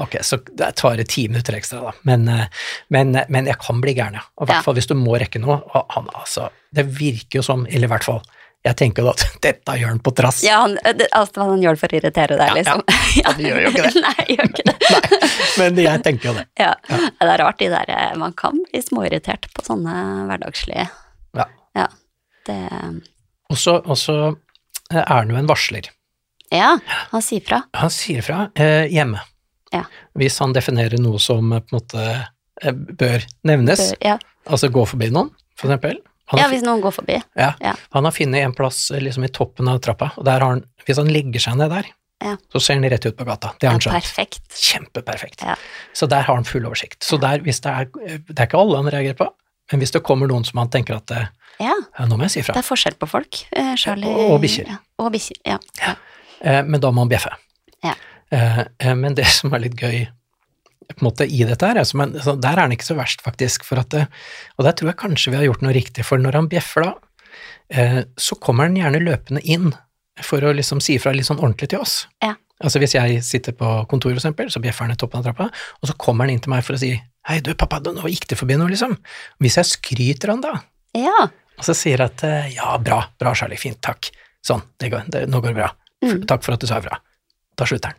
[0.00, 1.92] Ok, så det tar ti minutter ekstra, da.
[2.08, 2.46] Men, eh,
[2.94, 4.22] men, men jeg kan bli gæren, ja.
[4.38, 4.66] Og i hvert Ja.
[4.66, 5.58] fall hvis du må rekke noe.
[5.74, 8.22] Og han, altså, det virker jo som, eller i hvert fall,
[8.64, 10.42] jeg tenker at dette gjør han på trass.
[10.46, 12.58] Ja, han, det, altså, han gjør det for å irritere deg, Ja, ja.
[12.60, 12.84] liksom.
[13.20, 14.02] Ja, Han gjør jo ikke det.
[14.06, 14.76] Nei, gjør ikke det.
[15.60, 16.46] Nei, men jeg tenker jo det.
[16.62, 16.72] Ja.
[16.88, 19.94] Det er rart, de der eh, Man kan bli småirritert på sånne
[20.30, 20.86] hverdagslige
[21.76, 21.86] Ja.
[22.50, 22.58] Det
[23.50, 24.18] Og så og så,
[24.90, 25.88] eh, er han jo en varsler.
[26.50, 26.76] Ja,
[27.12, 27.62] han sier fra.
[27.78, 29.20] Han sier fra eh, hjemme.
[29.70, 29.84] Ja.
[30.18, 32.04] Hvis han definerer noe som eh, på en måte
[32.62, 34.16] eh, bør nevnes, Bør- Ja.
[34.50, 36.00] altså gå forbi noen, for eksempel.
[36.30, 37.16] Han ja, hvis noen går forbi.
[37.38, 37.72] ja, ja.
[37.94, 40.64] han har funnet en plass eh, liksom i toppen av trappa, og der har han,
[40.86, 41.86] hvis han legger seg ned der,
[42.22, 42.36] Ja.
[42.52, 43.54] så ser han rett ut på gata.
[43.58, 43.94] Det har han skjønt.
[44.02, 44.42] perfekt.
[44.52, 45.42] Kjempeperfekt.
[45.46, 45.54] Ja.
[45.96, 47.02] Så der har han full oversikt.
[47.02, 47.86] Så der, hvis det er,
[48.28, 49.26] det er ikke alle han reagerer på,
[49.72, 51.26] men hvis det kommer noen som han tenker at eh,
[51.60, 51.74] Ja,
[52.08, 53.42] nå må jeg si fra, det er forskjell på folk.
[53.52, 54.70] Eh, Charlie Og- bikkjer.
[55.02, 55.58] Og bikkjer, ja.
[55.82, 55.92] ja.
[56.40, 57.34] eh, men da må han bjeffe.
[57.84, 57.92] Ja.
[58.32, 60.06] Eh, men det som er litt gøy
[60.90, 63.62] på en måte i dette her, altså, men, der er han ikke så verst, faktisk.
[63.68, 66.48] For at, og der tror jeg kanskje vi har gjort noe riktig, for når han
[66.50, 66.94] bjeffer da,
[67.70, 69.70] eh, så kommer han gjerne løpende inn
[70.24, 72.02] for å liksom si fra litt sånn ordentlig til oss.
[72.24, 72.34] Ja.
[72.60, 75.46] Altså Hvis jeg sitter på kontoret, for eksempel, så bjeffer han i toppen av trappa,
[75.80, 76.90] og så kommer han inn til meg for å si
[77.28, 78.96] hei, du pappa, nå gikk det forbi noe, liksom.
[79.40, 80.56] Hvis jeg skryter han da,
[80.98, 81.28] ja.
[81.60, 84.08] Og så sier jeg at eh, ja, bra, bra Charlie, fint, takk,
[84.44, 85.70] sånn, det går, det, nå går det bra,
[86.00, 86.22] Mm.
[86.24, 86.96] takk for at du sa ifra.
[87.60, 87.98] Da slutter han.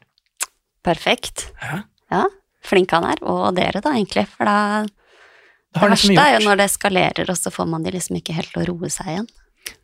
[0.81, 1.51] Perfekt.
[1.61, 1.83] Ja.
[2.09, 2.23] Ja,
[2.65, 3.19] flink han er.
[3.21, 4.23] Og dere, da, egentlig.
[4.33, 7.93] For da Det liksom verste er jo når det eskalerer, og så får man de
[7.93, 9.27] liksom ikke helt til å roe seg igjen.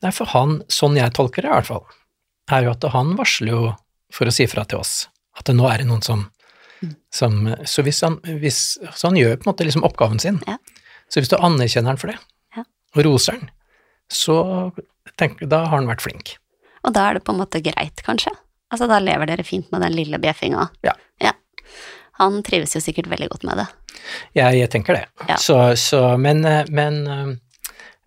[0.01, 1.85] Nei, for han, sånn jeg tolker det i hvert fall,
[2.51, 3.61] er jo at han varsler jo
[4.11, 5.05] for å si fra til oss
[5.37, 6.25] at det nå er det noen som,
[6.77, 6.91] Mm.
[7.09, 10.35] som Så hvis han, hvis, så han gjør på en måte liksom oppgaven sin.
[10.45, 10.57] Ja.
[11.09, 12.17] Så hvis du anerkjenner han for det,
[12.55, 12.63] Ja.
[12.95, 13.49] og roser han,
[14.13, 14.37] så
[15.19, 16.35] tenk, da har han vært flink.
[16.87, 18.31] Og da er det på en måte greit, kanskje.
[18.71, 20.69] Altså, da lever dere fint med den lille bjeffinga.
[20.85, 20.95] Ja.
[22.17, 23.67] Han trives jo sikkert veldig godt med det.
[24.37, 25.03] Jeg, jeg tenker det.
[25.29, 25.37] Ja.
[25.41, 27.27] Så, så, men, eh, men eh,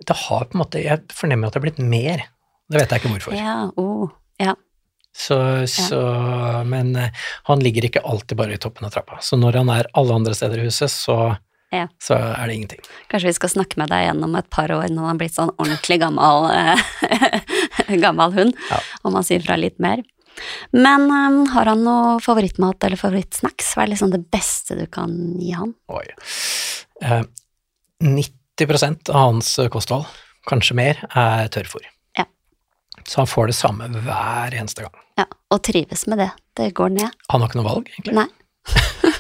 [0.07, 2.25] det har på en måte Jeg fornemmer at det har blitt mer.
[2.71, 3.37] Det vet jeg ikke hvorfor.
[3.39, 4.11] Ja, oh,
[4.41, 4.57] ja.
[5.15, 5.37] Så,
[5.71, 6.01] så,
[6.67, 7.15] men eh,
[7.47, 9.21] han ligger ikke alltid bare i toppen av trappa.
[9.23, 11.19] Så når han er alle andre steder i huset, så,
[11.71, 11.85] Ja.
[12.03, 12.81] så er det ingenting.
[13.13, 15.37] Kanskje vi skal snakke med deg igjen om et par år når han har blitt
[15.37, 18.81] sånn ordentlig gammel, eh, gammel hund, Ja.
[19.07, 20.03] om han sier fra litt mer.
[20.73, 23.75] Men um, har han noe favorittmat eller favorittsnacks?
[23.77, 25.75] Hva er liksom det beste du kan gi han?
[25.95, 26.07] Oi.
[27.03, 27.23] Eh,
[28.03, 30.07] 90% av hans kosthold,
[30.49, 31.85] kanskje mer, er tørrfôr.
[32.19, 32.25] Ja.
[33.07, 34.97] Så han får det samme hver eneste gang.
[35.21, 36.31] Ja, og trives med det.
[36.57, 37.11] Det går ned.
[37.29, 38.17] Han har ikke noe valg, egentlig.
[38.17, 38.29] Nei.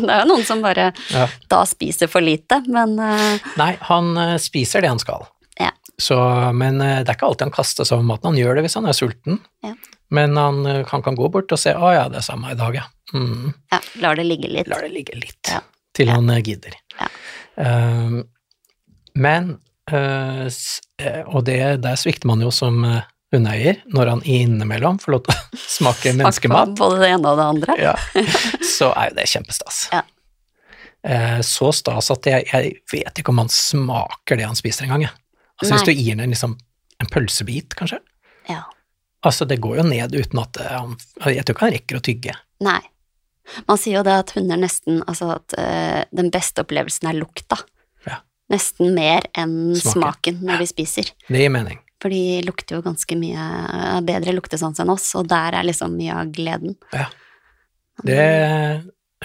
[0.06, 1.26] Det er jo noen som bare Ja.
[1.50, 3.50] da spiser for lite, men uh...
[3.60, 5.26] Nei, han eh, spiser det han skal.
[5.58, 5.72] Ja.
[5.98, 6.18] Så,
[6.54, 8.30] men eh, det er ikke alltid han kaster seg over maten.
[8.32, 9.40] Han gjør det hvis han er sulten.
[9.66, 9.74] Ja.
[10.14, 12.78] Men han, han kan gå bort og se 'Å ja, det er samme i dag,
[12.78, 12.88] ja'.
[13.12, 13.52] Mm.
[13.72, 14.68] ja, lar det ligge litt.
[14.68, 15.52] Lar det ligge litt
[15.96, 16.74] til han gidder.
[17.00, 17.08] Ja.
[17.56, 18.18] Um,
[19.18, 19.56] men
[19.90, 20.46] uh,
[21.32, 22.84] Og det, der svikter man jo som
[23.34, 26.74] hundeeier, når han innimellom får lov til å smake menneskemat.
[26.78, 27.76] Både det ene og det andre.
[27.80, 27.96] Ja.
[28.78, 29.82] Så er jo det kjempestas.
[29.92, 30.02] Ja.
[31.06, 35.06] Eh, Så stas at jeg, jeg vet ikke om han smaker det han spiser engang.
[35.58, 36.56] Altså hvis du gir ham liksom
[36.98, 38.00] en pølsebit, kanskje.
[38.48, 38.64] Ja.
[39.26, 40.94] Altså det går jo ned uten at eh, han
[41.34, 42.34] Jeg tror ikke han rekker å tygge.
[42.64, 42.80] Nei.
[43.66, 47.56] Man sier jo det at hunder nesten Altså at uh, den beste opplevelsen er lukta.
[48.04, 48.18] Ja.
[48.52, 49.92] Nesten mer enn Smaken.
[49.94, 51.08] smaken når de spiser.
[51.30, 51.78] Det gir mening.
[52.02, 56.14] For de lukter jo ganske mye bedre luktesans enn oss, og der er liksom mye
[56.14, 56.76] av gleden.
[56.94, 57.08] Ja.
[58.06, 58.20] Det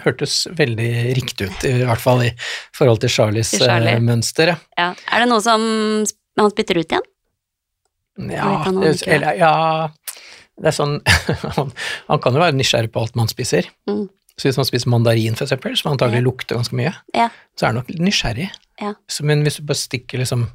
[0.02, 0.88] hørtes veldig
[1.20, 2.32] riktig ut, i hvert fall i
[2.74, 3.94] forhold til Charlies Til Charlie.
[3.94, 4.56] eh, mønster.
[4.78, 4.88] ja.
[5.12, 5.62] Er det noe som
[6.40, 7.06] han spytter ut igjen?
[8.34, 9.54] Ja, det, eller, ja
[10.58, 11.00] Det er sånn
[11.58, 11.72] han,
[12.10, 13.70] han kan jo være nysgjerrig på alt man spiser.
[13.90, 14.08] Mm.
[14.38, 16.26] Så hvis man spiser mandarin, for eksempel, som antagelig Ja.
[16.26, 17.30] lukter ganske mye, Ja.
[17.58, 18.50] så er han nok nysgjerrig.
[18.82, 18.96] Ja.
[19.10, 20.48] Så, men hvis du bare stikker liksom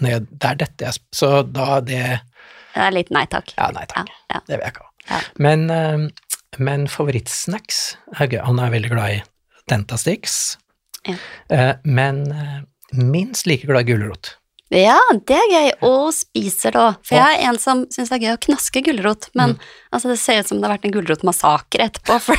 [0.00, 2.02] ned Det er dette jeg Så da det
[2.74, 3.52] Det er litt nei takk.
[3.58, 4.10] Ja, nei takk.
[4.30, 4.40] ja.
[4.46, 4.90] Det vil jeg ikke ha.
[5.10, 5.20] Ja.
[5.42, 6.04] Men, eh,
[6.58, 8.40] men favorittsnacks er gøy.
[8.46, 9.22] Han er veldig glad i
[9.70, 10.56] Dentastix,
[11.08, 11.14] Ja.
[11.48, 12.60] Eh, men eh,
[12.92, 14.36] minst like glad i gulrot.
[14.70, 16.98] Ja, det er gøy, og spiser det òg.
[17.02, 19.58] For jeg er en som syns det er gøy å knaske gulrot, men Mm.
[19.92, 22.36] altså, det ser ut som det har vært en gulrotmassakre etterpå, for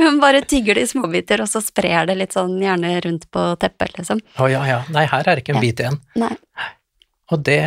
[0.00, 3.44] hun, bare tygger det i småbiter, og så sprer det litt sånn gjerne rundt på
[3.62, 4.20] teppet, liksom.
[4.42, 4.80] Å ja, ja.
[4.90, 5.66] Nei, her er det ikke en Ja.
[5.68, 6.00] bit igjen.
[6.16, 6.34] Nei.
[7.30, 7.60] Og det,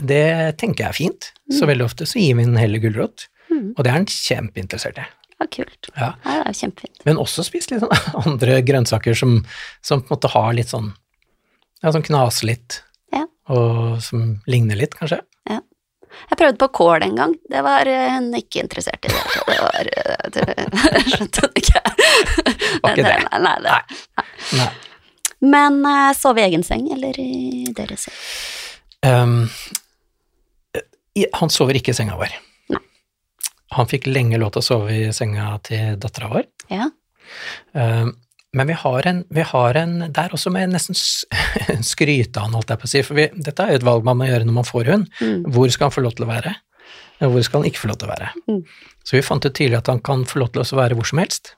[0.00, 1.32] det tenker jeg er fint.
[1.52, 1.68] Så Mm.
[1.74, 3.74] veldig ofte så gir vi den heller gulrot, Mm.
[3.76, 5.06] og det er han kjempeinteressert i.
[5.38, 5.90] Ja, kult.
[5.96, 6.14] Ja.
[6.24, 7.04] Ja, det er kjempefint.
[7.04, 7.90] Men også spis litt sånn
[8.26, 9.44] andre grønnsaker som,
[9.82, 10.94] som på en måte har litt sånn
[11.84, 12.80] Ja, sånn knaser litt,
[13.14, 13.22] Ja.
[13.52, 15.20] og som ligner litt, kanskje.
[15.48, 15.60] Ja.
[16.30, 17.34] Jeg prøvde på kål en gang.
[17.50, 19.22] Det var eh, hun ikke interessert i det.
[19.36, 21.82] Det var eh, det, Skjønte det ikke.
[22.82, 23.16] Var ikke det.
[23.32, 24.24] Nei, nei, det.
[24.58, 24.68] Nei.
[25.46, 28.18] Men uh, sove i egen seng, eller i deres seng?
[29.06, 29.48] Um,
[31.36, 32.34] han sover ikke i senga vår.
[32.72, 32.82] Nei.
[33.76, 36.48] Han fikk lenge lov til å sove i senga til dattera vår.
[36.72, 36.88] Ja.
[37.72, 38.14] Um,
[38.56, 40.96] men vi har en, vi har en der også med nesten
[41.92, 43.02] skryte av han, holdt jeg på å si.
[43.06, 45.10] For vi, dette er jo et valg man må gjøre når man får hund.
[45.20, 45.42] Mm.
[45.52, 46.54] Hvor skal han få lov til å være?
[47.20, 48.30] Hvor skal han ikke få lov til å være?
[48.48, 48.62] Mm.
[49.04, 51.20] Så vi fant ut tidlig at han kan få lov til å være hvor som
[51.20, 51.54] helst.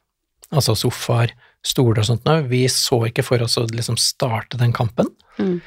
[0.49, 1.35] Altså sofaer,
[1.67, 2.45] stoler og sånt noe.
[2.51, 5.11] Vi så ikke for oss å liksom starte den kampen.
[5.39, 5.59] Mm.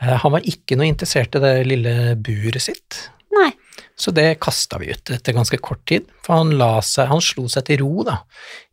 [0.00, 3.50] Eh, Han var ikke noe interessert i det lille buret sitt, Nei.
[3.98, 6.06] så det kasta vi ut etter ganske kort tid.
[6.24, 6.52] For han,
[6.86, 8.20] seg, han slo seg til ro da,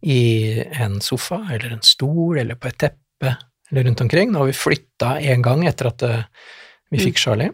[0.02, 3.36] i en sofa eller en stol eller på et teppe
[3.72, 4.32] eller rundt omkring.
[4.32, 6.24] Nå har vi flytta en gang etter at eh,
[6.92, 7.52] vi fikk Charlie.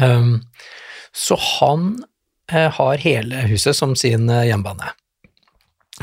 [0.00, 0.42] Um,
[1.14, 2.04] så han
[2.52, 4.90] eh, har hele huset som sin eh, hjemmebane.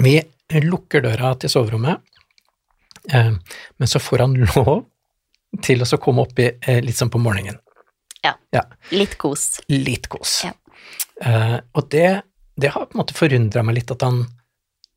[0.02, 0.16] Vi
[0.64, 2.00] lukker døra til soverommet,
[3.12, 3.34] eh,
[3.78, 4.86] men så får han lov
[5.64, 7.60] til å komme opp i, eh, litt sånn på morgenen.
[8.92, 9.48] Litt kos.
[9.72, 10.42] Litt kos.
[10.46, 10.52] Ja.
[11.22, 12.22] Uh, og det,
[12.60, 14.24] det har på en måte forundra meg litt at han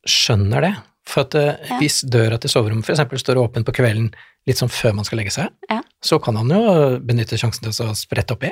[0.09, 0.73] skjønner det.
[1.09, 1.77] For at uh, Ja.
[1.81, 3.21] hvis døra til soverommet f.eks.
[3.21, 4.11] står åpen på kvelden
[4.49, 5.79] litt sånn før man skal legge seg, Ja.
[6.01, 6.61] så kan han jo
[7.01, 8.51] benytte sjansen til å sprette oppi.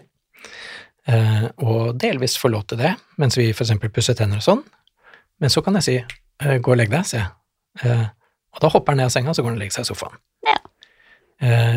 [1.09, 3.73] Uh, og delvis få lov til det, mens vi f.eks.
[3.93, 4.61] pusser tenner og sånn.
[5.41, 8.09] Men så kan jeg si uh, gå og legg deg, sier jeg.
[8.53, 10.19] Og da hopper han ned av senga, så går han og legger seg i sofaen.
[10.45, 10.59] Ja.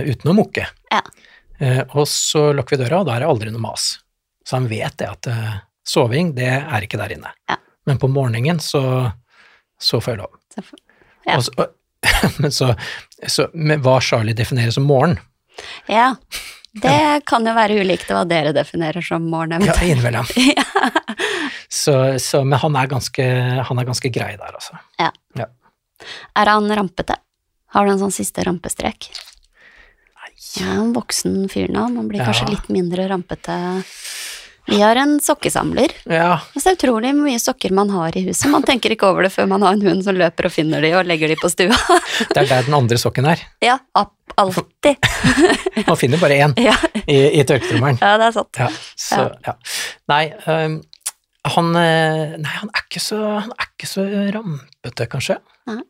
[0.04, 0.66] Uten å mukke.
[0.92, 0.98] Ja.
[1.58, 3.94] Eh, og så lukker vi døra, og da er det aldri noe mas.
[4.46, 5.54] Så han vet det at eh,
[5.86, 7.32] soving, det er ikke der inne.
[7.50, 7.58] Ja.
[7.86, 8.82] Men på morgenen så,
[9.80, 10.36] så får jeg lov.
[11.26, 11.38] Ja.
[11.38, 11.70] Og så,
[12.42, 12.72] men så,
[13.26, 15.18] så men hva Charlie definerer som morgen,
[15.88, 16.14] Ja.
[16.76, 19.64] Det kan jo være ulikt hva dere definerer som morgen.
[19.64, 20.26] ja, innimellom.
[21.68, 23.24] Så, så, men han er, ganske,
[23.68, 24.76] han er ganske grei der, altså.
[26.36, 27.16] Er han rampete?
[27.74, 29.08] Har du en sånn siste rampestrek?
[30.56, 33.56] Ja, en voksen fyr nå, man blir kanskje litt mindre rampete.
[34.66, 35.92] Vi har en sokkesamler.
[36.10, 38.48] Ja, Det er utrolig mye sokker man har i huset.
[38.50, 40.90] Man tenker ikke over det før man har en hund som løper og finner de
[40.98, 41.76] og legger de på stua.
[42.32, 43.44] det er der den andre sokken er.
[43.62, 44.96] ja, alltid.
[45.86, 46.74] Man finner bare én Ja,
[47.06, 47.98] i, i tørketrommelen.
[48.02, 48.58] ja, det er sant.
[48.58, 49.54] Ja, så, ja.
[50.10, 50.80] Nei, um,
[51.46, 55.38] han, øh, nei, han er så, han er ikke så rampete, kanskje.
[55.70, 55.82] Nei.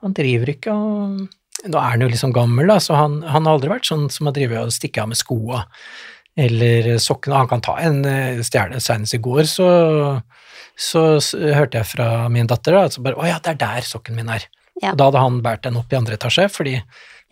[0.00, 1.26] Han driver ikke og
[1.68, 4.30] Nå er han jo liksom gammel, da, så han, han har aldri vært sånn som
[4.30, 5.64] har drevet og stikket av med skoa
[6.40, 7.36] eller sokkene.
[7.42, 8.80] Han kan ta en øh, stjerne.
[8.80, 9.68] Senest i går så,
[10.78, 11.02] så,
[11.58, 14.30] hørte jeg fra min datter da, at bare, å ja, det er der sokken min
[14.32, 14.46] er.
[14.80, 14.94] Ja.
[14.94, 16.78] Og da hadde han båret den opp i andre etasje, fordi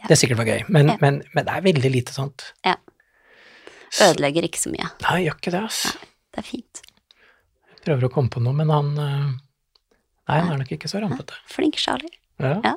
[0.08, 0.66] det sikkert var gøy.
[0.68, 0.98] Men, Ja.
[1.00, 2.50] men, men det er veldig lite sånt.
[2.66, 2.76] Ja.
[4.04, 4.90] Ødelegger ikke så mye.
[5.06, 5.94] Nei, gjør ikke det, altså.
[6.34, 6.82] Det er fint.
[7.86, 9.30] Prøver å komme på noe, men han eh,
[10.28, 11.38] Nei, han er nok ikke så rampete.
[11.48, 12.12] Flink Charlie.
[12.42, 12.74] Ja.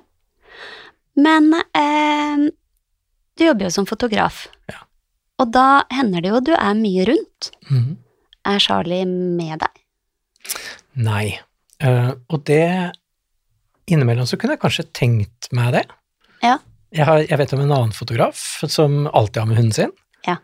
[1.20, 2.48] Men eh,
[3.38, 4.46] du jobber jo som fotograf.
[4.72, 4.84] Ja.
[5.42, 7.52] Og da hender det jo du er mye rundt.
[7.70, 7.98] Mhm.
[8.48, 9.82] Er Charlie med deg?
[10.98, 11.38] Nei.
[11.82, 12.92] Uh, og det
[13.92, 15.84] Innimellom så kunne jeg kanskje tenkt meg det.
[16.42, 16.56] Ja.
[16.90, 19.94] Jeg, har, jeg vet om en annen fotograf som alltid har med hunden sin.
[20.26, 20.40] Ja.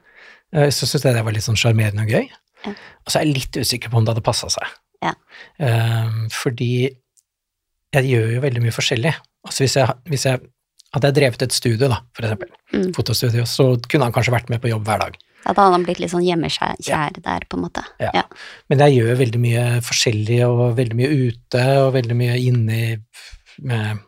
[0.53, 2.29] Uh, Så syntes jeg det var litt sånn sjarmerende og gøy.
[2.67, 2.75] Ja.
[3.05, 4.77] Og så er jeg litt usikker på om det hadde passa seg.
[5.05, 5.13] Ja.
[5.61, 6.71] Uh, fordi
[7.97, 9.15] jeg gjør jo veldig mye forskjellig.
[9.47, 10.43] Altså hvis jeg, hvis jeg
[10.97, 12.89] hadde jeg drevet et studio, da, for eksempel, Mm.
[12.97, 15.15] fotostudio, så kunne han kanskje vært med på jobb hver dag.
[15.45, 17.83] Ja, da hadde han blitt litt sånn hjemmekjær der, på en måte.
[18.03, 18.09] Ja.
[18.13, 18.23] Ja.
[18.69, 22.97] Men jeg gjør veldig mye forskjellig, og veldig mye ute, og veldig mye inne i,
[23.63, 24.01] med,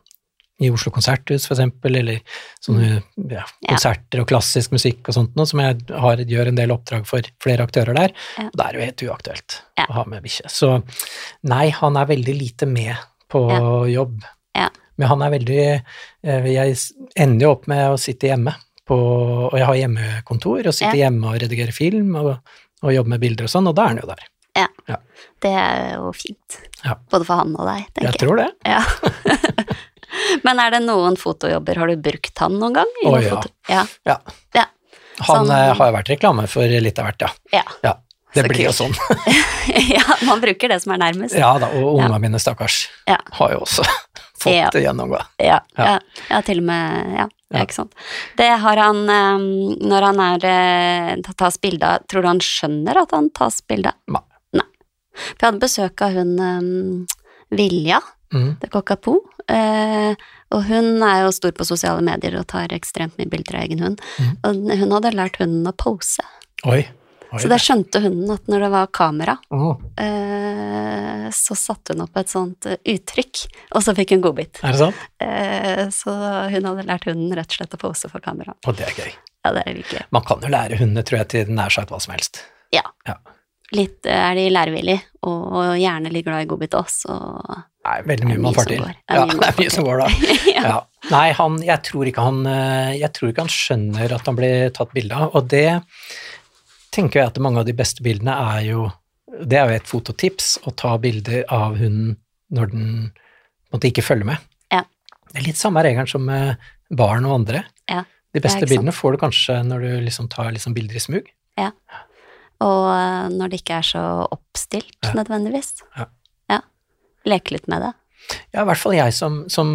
[0.60, 2.20] i Oslo Konserthus, for eksempel, eller
[2.60, 2.98] sånne
[3.32, 7.08] ja, konserter og klassisk musikk og sånt noe, som jeg har, gjør en del oppdrag
[7.08, 8.12] for flere aktører der.
[8.36, 8.50] Ja.
[8.50, 9.86] Og det er jo helt uaktuelt Ja.
[9.88, 10.52] å ha med bikkje.
[10.52, 10.74] Så
[11.48, 12.98] nei, han er veldig lite med
[13.32, 13.46] på
[13.88, 14.20] jobb.
[14.58, 14.68] Ja.
[15.00, 16.76] Men han er veldig eh, Jeg
[17.16, 18.52] ender jo opp med å sitte hjemme
[18.90, 18.98] på
[19.48, 22.34] Og jeg har hjemmekontor, og sitter hjemme og redigerer film og,
[22.84, 24.28] og jobber med bilder og sånn, og da er han jo der.
[24.90, 24.98] Ja,
[25.40, 26.58] Det er jo fint.
[26.84, 26.96] Ja.
[27.12, 28.50] Både for han og deg, tenker Jeg Jeg tror det.
[28.66, 28.82] Ja.
[30.46, 32.92] Men er det noen fotojobber, har du brukt han noen gang?
[33.04, 33.40] i Å, oh, ja.
[33.70, 33.86] ja.
[34.10, 34.18] Ja.
[34.58, 34.66] Ja.
[35.28, 37.64] Han Sånn- eh, har jo vært reklame for litt av hvert, ja.
[37.86, 37.94] Ja.
[38.34, 38.42] Ja.
[38.44, 38.94] Det Så blir jo sånn.
[39.96, 41.36] ja, man bruker det som er nærmest.
[41.38, 42.06] Ja da, og Ja.
[42.08, 43.18] ungene mine, stakkars, Ja.
[43.32, 43.84] har jo også
[44.42, 44.70] fått Ja.
[44.70, 45.20] det gjennomgå.
[45.40, 45.86] Ja, Ja.
[45.86, 46.00] ja.
[46.30, 47.28] ja, til og med Ja, ja.
[47.52, 47.64] Ja.
[47.66, 47.94] ikke sant.
[48.38, 49.40] Det har han eh,
[49.90, 53.90] Når han er eh, tas bilde av, tror du han skjønner at han tas bilde
[53.90, 53.98] av?
[54.08, 54.22] Nei.
[54.54, 54.68] Nei.
[55.34, 58.00] For jeg hadde besøk av hun eh, Vilja,
[58.32, 58.60] Mhm.
[58.62, 60.14] det Cockapoo, eh,
[60.54, 63.80] og hun er jo stor på sosiale medier og tar ekstremt mye bilder av egen
[63.82, 64.02] hund.
[64.20, 64.36] Mm.
[64.46, 66.22] Og hun hadde lært hunden å pose.
[66.70, 66.84] Oi.
[67.30, 67.40] Oi.
[67.44, 72.18] Så det skjønte hunden at når det var kamera, Åh, eh, så satte hun opp
[72.18, 73.44] et sånt eh, uttrykk,
[73.78, 74.62] og så fikk hun godbit.
[74.66, 75.04] Er det sant?
[75.22, 76.16] Eh, så
[76.50, 78.58] hun hadde lært hunden rett og slett å pose for kamera.
[78.66, 79.12] Og det er gøy.
[79.46, 80.06] Ja, det er virkelig.
[80.16, 82.42] Man kan jo lære hundene, tror jeg, til nær sagt hva som helst.
[82.76, 82.84] Ja.
[83.08, 83.20] Ja.
[83.78, 87.14] Litt eh, er de lærevillige, og gjerne litt glad i godbit også.
[88.08, 88.86] veldig Det er mye man får til.
[89.06, 90.10] Ja, det er mye som går da.
[90.58, 90.78] ja.
[91.14, 94.92] Nei, han, jeg tror han eh, Jeg tror ikke han skjønner at han blir tatt
[94.96, 95.68] bilde av, og det
[96.96, 98.90] tenker jeg at mange av de beste bildene er jo
[99.30, 102.16] Det er jo et fototips, å ta bilder av hunden
[102.50, 102.86] når den
[103.72, 104.38] måte ikke følger med.
[104.74, 104.82] Ja.
[105.30, 106.58] Det er litt samme regelen som med
[106.90, 107.62] barn og andre.
[107.88, 108.02] Ja,
[108.34, 111.30] De beste bildene får du kanskje når du liksom tar liksom bilder i smug.
[111.62, 111.70] Ja.
[112.66, 115.14] Og eh, når det ikke er så oppstilt, Ja.
[115.22, 115.76] nødvendigvis.
[115.96, 116.08] Ja.
[116.50, 116.60] ja.
[117.30, 117.94] Leke litt med det.
[118.52, 119.70] Ja, i hvert fall jeg som, som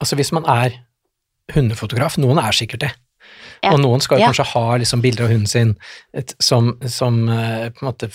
[0.00, 0.76] Altså hvis man er
[1.54, 2.92] hundefotograf, noen er sikkert det.
[3.64, 3.72] Ja.
[3.74, 4.32] Og noen skal jo Ja.
[4.32, 5.76] kanskje ha liksom bilder av hunden sin
[6.14, 8.10] et, som, som uh, på en måte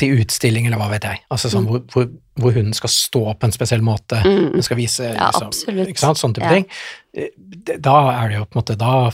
[0.00, 1.18] til utstilling, eller hva vet jeg.
[1.30, 1.70] Altså sånn Mm.
[1.70, 2.06] hvor, hvor,
[2.40, 4.16] hvor hunden skal stå på en spesiell måte.
[4.24, 4.52] Mm.
[4.54, 5.50] Den skal vise Ja, liksom.
[5.86, 6.64] Ikke sant, Sånn type ting.
[7.16, 7.28] Eh,
[7.78, 9.10] Da er det jo på en måte Da,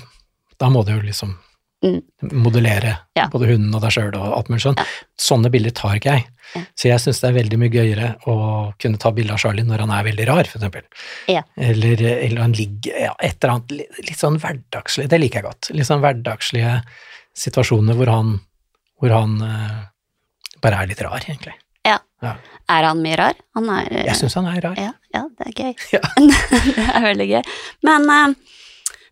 [0.59, 1.35] da må det jo liksom
[1.81, 2.03] Mm.
[2.45, 3.31] modellere Ja.
[3.33, 4.77] både hunden og deg sjøl og alt mulig sånn.
[4.77, 4.85] Ja.
[5.17, 6.27] Sånne bilder tar ikke jeg.
[6.55, 6.61] Ja.
[6.77, 8.35] Så jeg syns det er veldig mye gøyere å
[8.81, 10.85] kunne ta bilde av Charlie når han er veldig rar, eksempel.
[11.31, 11.45] Ja.
[11.57, 15.71] Eller, eller han ligger ja, et eller annet litt, sånn hverdagslig, det liker jeg godt.
[15.79, 16.77] Litt sånn hverdagslige
[17.39, 18.37] situasjoner hvor han,
[19.01, 19.81] hvor han uh,
[20.61, 21.57] bare er litt rar, egentlig.
[22.21, 22.37] Ja.
[22.69, 23.39] Er han mye rar?
[23.57, 24.77] Han er Jeg syns han er rar.
[24.77, 25.71] ja, ja, det er gøy.
[25.97, 26.01] Ja.
[26.77, 27.41] det er veldig gøy.
[27.89, 28.59] Men eh,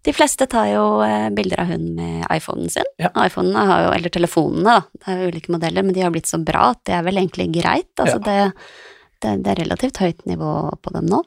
[0.09, 2.88] de fleste tar jo eh, bilder av hund med iPhonen sin.
[3.03, 3.11] Ja.
[3.27, 6.31] iPhonene har jo, eller telefonene, da, det er jo ulike modeller, men de har blitt
[6.31, 7.90] så bra at det er vel egentlig greit.
[8.01, 8.38] Altså det,
[9.21, 10.53] det, det er relativt høyt nivå
[10.85, 11.21] på dem nå.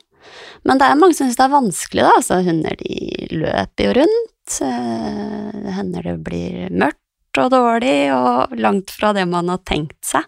[0.70, 2.12] Men det er mange som syns det er vanskelig, da.
[2.20, 2.98] Altså, hunder de
[3.42, 4.58] løper jo rundt.
[4.66, 9.98] eh, Det hender det blir mørkt og dårlig, og langt fra det man har tenkt
[10.06, 10.26] seg.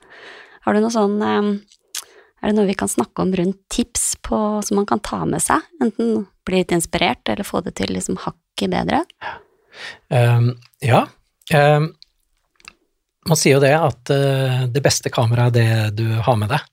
[0.64, 1.50] Har du noe sånn eh,
[2.44, 5.42] Er det noe vi kan snakke om rundt tips på, som man kan ta med
[5.44, 5.62] seg?
[5.84, 9.04] Enten bli litt inspirert, eller få det til liksom hakket bedre?
[10.10, 10.54] Um,
[10.84, 11.06] ja.
[11.54, 11.90] Um,
[13.28, 16.66] man sier jo det at uh, det beste kameraet er det du har med deg,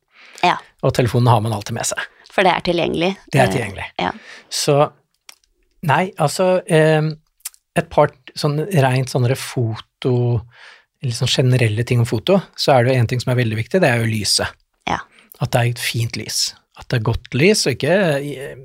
[0.44, 2.00] Ja, og telefonen har man alltid med seg.
[2.30, 3.12] for det er tilgjengelig.
[3.32, 3.86] Det er tilgjengelig.
[3.96, 4.02] tilgjengelig.
[4.02, 4.12] Ja.
[4.48, 4.76] Så
[5.86, 7.14] nei, altså um,
[7.78, 10.40] Et par sånn rent sånne foto
[11.00, 13.56] Litt sånn generelle ting om foto, så er det jo en ting som er veldig
[13.56, 14.50] viktig, det er jo lyset.
[14.84, 14.98] Ja.
[15.40, 16.40] At det er et fint lys.
[16.76, 18.58] At det er godt lys, og ikke eh,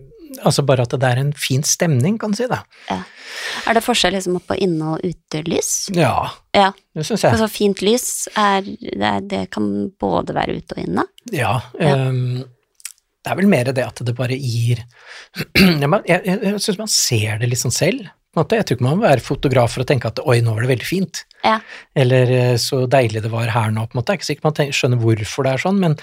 [0.44, 2.62] Altså bare at det er en fin stemning, kan du si, da.
[2.92, 5.90] Er det forskjell liksom på inne- og utelys?
[5.96, 6.72] Ja, Ja.
[6.96, 7.32] det syns jeg.
[7.36, 11.06] Altså fint lys er det, er- det kan både være ute og inne.
[11.32, 11.96] Ja, Ja.
[12.10, 12.44] Um,
[13.26, 14.84] det er vel mer det at det bare gir
[15.56, 18.06] Jeg, jeg, jeg, syns man ser det sånn selv.
[18.36, 20.74] Jeg tror ikke man må være fotograf for å tenke at oi, nå var det
[20.76, 21.24] veldig fint.
[21.46, 21.60] Ja.
[21.94, 24.16] Eller eh, så deilig det var her nå, på en måte.
[24.16, 25.98] Jeg er ikke sikker man skjønner hvorfor det er sånn, men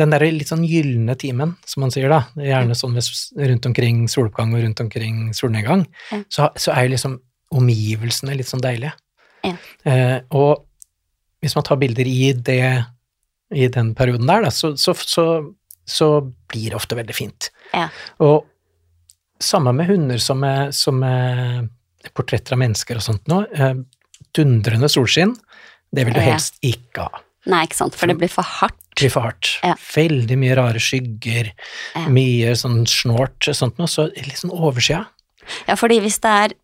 [0.00, 4.54] den der litt sånn gylne timen, som man sier da, gjerne sånn rundt omkring soloppgang
[4.56, 6.22] og rundt omkring solnedgang, Ja.
[6.28, 7.18] så, så er jo liksom
[7.54, 8.92] omgivelsene litt sånn deilige.
[9.46, 9.54] Ja.
[9.88, 10.66] Eh, og
[11.40, 12.62] hvis man tar bilder i det
[13.54, 14.92] i den perioden der, da, så, så,
[15.88, 16.08] så,
[16.48, 17.50] blir det ofte veldig fint.
[17.72, 17.86] Ja.
[18.24, 18.44] Og
[19.40, 21.68] samme med hunder som er, som er
[22.16, 23.42] portretter av mennesker og sånt nå.
[24.36, 25.36] Dundrende solskinn,
[25.94, 27.22] det vil du helst ikke ha.
[27.48, 28.76] Nei, ikke sant, for det blir for hardt.
[28.94, 29.54] Det blir for hardt.
[29.64, 29.74] Ja.
[29.94, 31.52] Veldig mye rare skygger,
[31.96, 32.06] Ja.
[32.08, 35.06] mye sånn snort, sånt noe, så litt sånn.
[35.66, 36.54] Ja, fordi hvis det er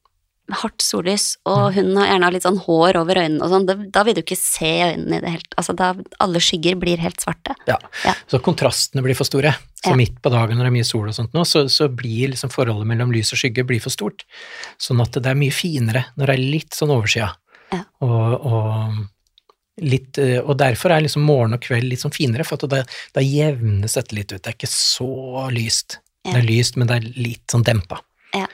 [0.52, 4.14] hardt sollys, og hunden har gjerne litt sånn hår over øynene og sånn, da, vil
[4.14, 7.54] du ikke se øynene i det hele Altså, da alle skygger blir helt svarte.
[7.66, 7.78] Ja.
[8.04, 8.12] Ja.
[8.28, 9.54] Så kontrastene blir for store.
[9.82, 9.96] Så Ja.
[9.96, 12.50] midt på dagen når det er mye sol og sånt nå, så, så blir liksom
[12.50, 14.24] forholdet mellom lys og skygge blir for stort.
[14.78, 17.32] Sånn at det er mye finere når det er litt sånn oversida.
[17.74, 17.82] Ja.
[18.06, 19.02] Og, og,
[19.82, 22.84] litt, eh, og derfor er liksom morgen og kveld litt sånn finere, for da,
[23.14, 24.40] da jevnes dette litt ut.
[24.40, 25.98] Det er ikke så lyst.
[26.24, 26.34] Ja.
[26.34, 28.00] Det er lyst, men det er litt sånn dempa.
[28.34, 28.46] Ja.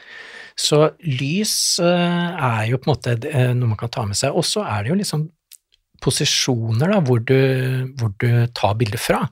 [0.60, 4.36] Så lys eh, er jo på en måte eh, noe man kan ta med seg.
[4.36, 5.28] Og så er det jo liksom
[6.00, 7.36] posisjoner da, hvor du,
[8.00, 9.24] hvor du tar bilder fra.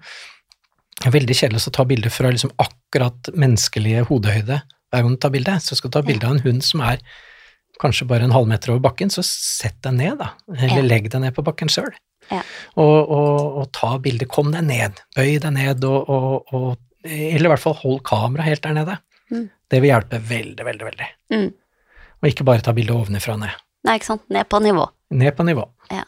[0.99, 5.21] Det er veldig kjedelig å ta bilder fra liksom akkurat menneskelige hodehøyde hver gang du
[5.23, 5.57] tar bilde.
[5.65, 7.03] Så skal du ta bilde av en hund som er
[7.81, 10.33] kanskje bare en halvmeter over bakken, så sett deg ned, da.
[10.57, 10.89] Eller Ja.
[10.89, 11.91] legg deg ned på bakken sjøl.
[12.31, 12.43] Ja.
[12.77, 14.27] Og, og, og ta bilde.
[14.29, 15.01] Kom deg ned.
[15.17, 16.77] Bøy deg ned, og, og,
[17.09, 18.99] Eller i hvert fall hold kameraet helt der nede.
[19.31, 19.47] Mm.
[19.71, 21.09] Det vil hjelpe veldig, veldig, veldig.
[21.33, 21.49] Mm.
[22.19, 23.55] Og ikke bare ta bilde ovenfra og ned.
[23.87, 24.85] Nei, ikke sant, ned på nivå.
[25.15, 25.65] Ned på nivå.
[25.95, 26.03] Ja.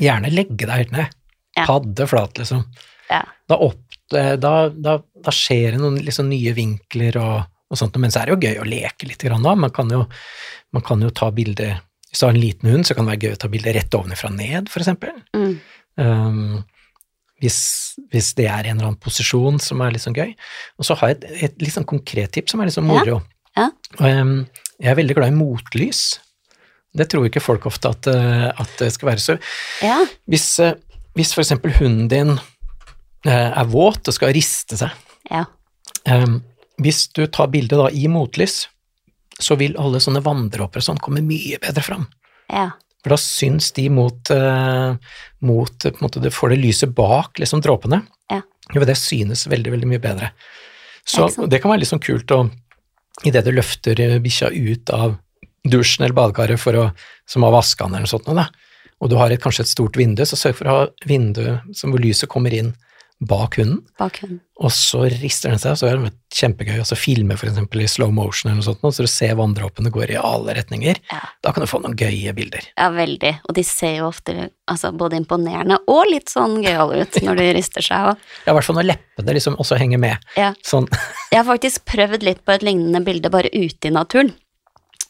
[0.00, 1.12] Gjerne legge deg helt ned.
[1.54, 2.64] Padde flat, liksom.
[3.10, 3.20] Ja.
[3.46, 7.36] Da, opp, da, da, da skjer det noen liksom nye vinkler og,
[7.70, 9.54] og sånt, men så er det jo gøy å leke litt grann da.
[9.58, 10.04] Man kan jo,
[10.74, 11.72] man kan jo ta bilde
[12.10, 13.94] Hvis du har en liten hund, så kan det være gøy å ta bilde rett
[13.98, 15.16] ovenfra og ned, eksempel.
[15.34, 15.54] Mm.
[15.98, 16.62] Um,
[17.42, 17.56] hvis,
[18.12, 20.30] hvis det er en eller annen posisjon som er litt sånn gøy.
[20.78, 23.18] Og så har jeg et, et litt sånn konkret tips som er litt sånn moro.
[23.58, 23.66] Ja.
[23.98, 24.36] Og, um,
[24.78, 26.04] jeg er veldig glad i motlys.
[26.94, 29.22] Det tror ikke folk ofte at, uh, at det skal være.
[29.24, 29.36] Så
[29.82, 29.98] Ja.
[30.30, 30.76] hvis, uh,
[31.18, 34.94] hvis eksempel hunden din uh, er våt og skal riste seg,
[35.30, 35.44] Ja.
[36.06, 36.42] um,
[36.82, 38.64] hvis du tar bildet da i motlys,
[39.38, 42.08] så vil alle sånne vanndråper og sånn komme mye bedre fram.
[42.50, 42.70] Ja.
[43.04, 44.94] For da syns de mot, eh,
[45.44, 48.02] mot på en måte, Du får det lyset bak liksom dråpene.
[48.30, 48.40] Ja.
[48.72, 50.32] Jo, det synes veldig, veldig mye bedre.
[51.04, 52.50] Så det, det kan være litt sånn kult å
[53.22, 55.12] Idet du løfter eh, bikkja ut av
[55.62, 56.88] dusjen eller badekaret for å,
[57.30, 58.48] som har vaska den eller noe sånt, da,
[58.98, 61.44] og du har et, kanskje et stort vindu, så sørg for å ha vindu
[61.76, 62.72] som hvor lyset kommer inn
[63.26, 64.40] bak hunden, Bak hunden.
[64.60, 67.88] og så rister den seg, og så er det kjempegøy å filme for eksempel i
[67.90, 71.00] slow motion eller noe sånt, så du ser vanndråpene går i alle retninger.
[71.12, 71.20] Ja.
[71.44, 72.66] Da kan du få noen gøye bilder.
[72.78, 73.32] Ja, veldig.
[73.48, 74.34] Og de ser jo ofte
[74.70, 78.12] altså, både imponerende og litt sånn gøyale ut når de rister seg.
[78.14, 80.28] Og, Ja, i hvert fall når leppene liksom også henger med.
[80.40, 80.52] ja.
[80.64, 80.88] Sånn,
[81.32, 84.34] Jeg har faktisk prøvd litt på et lignende bilde bare ute i naturen,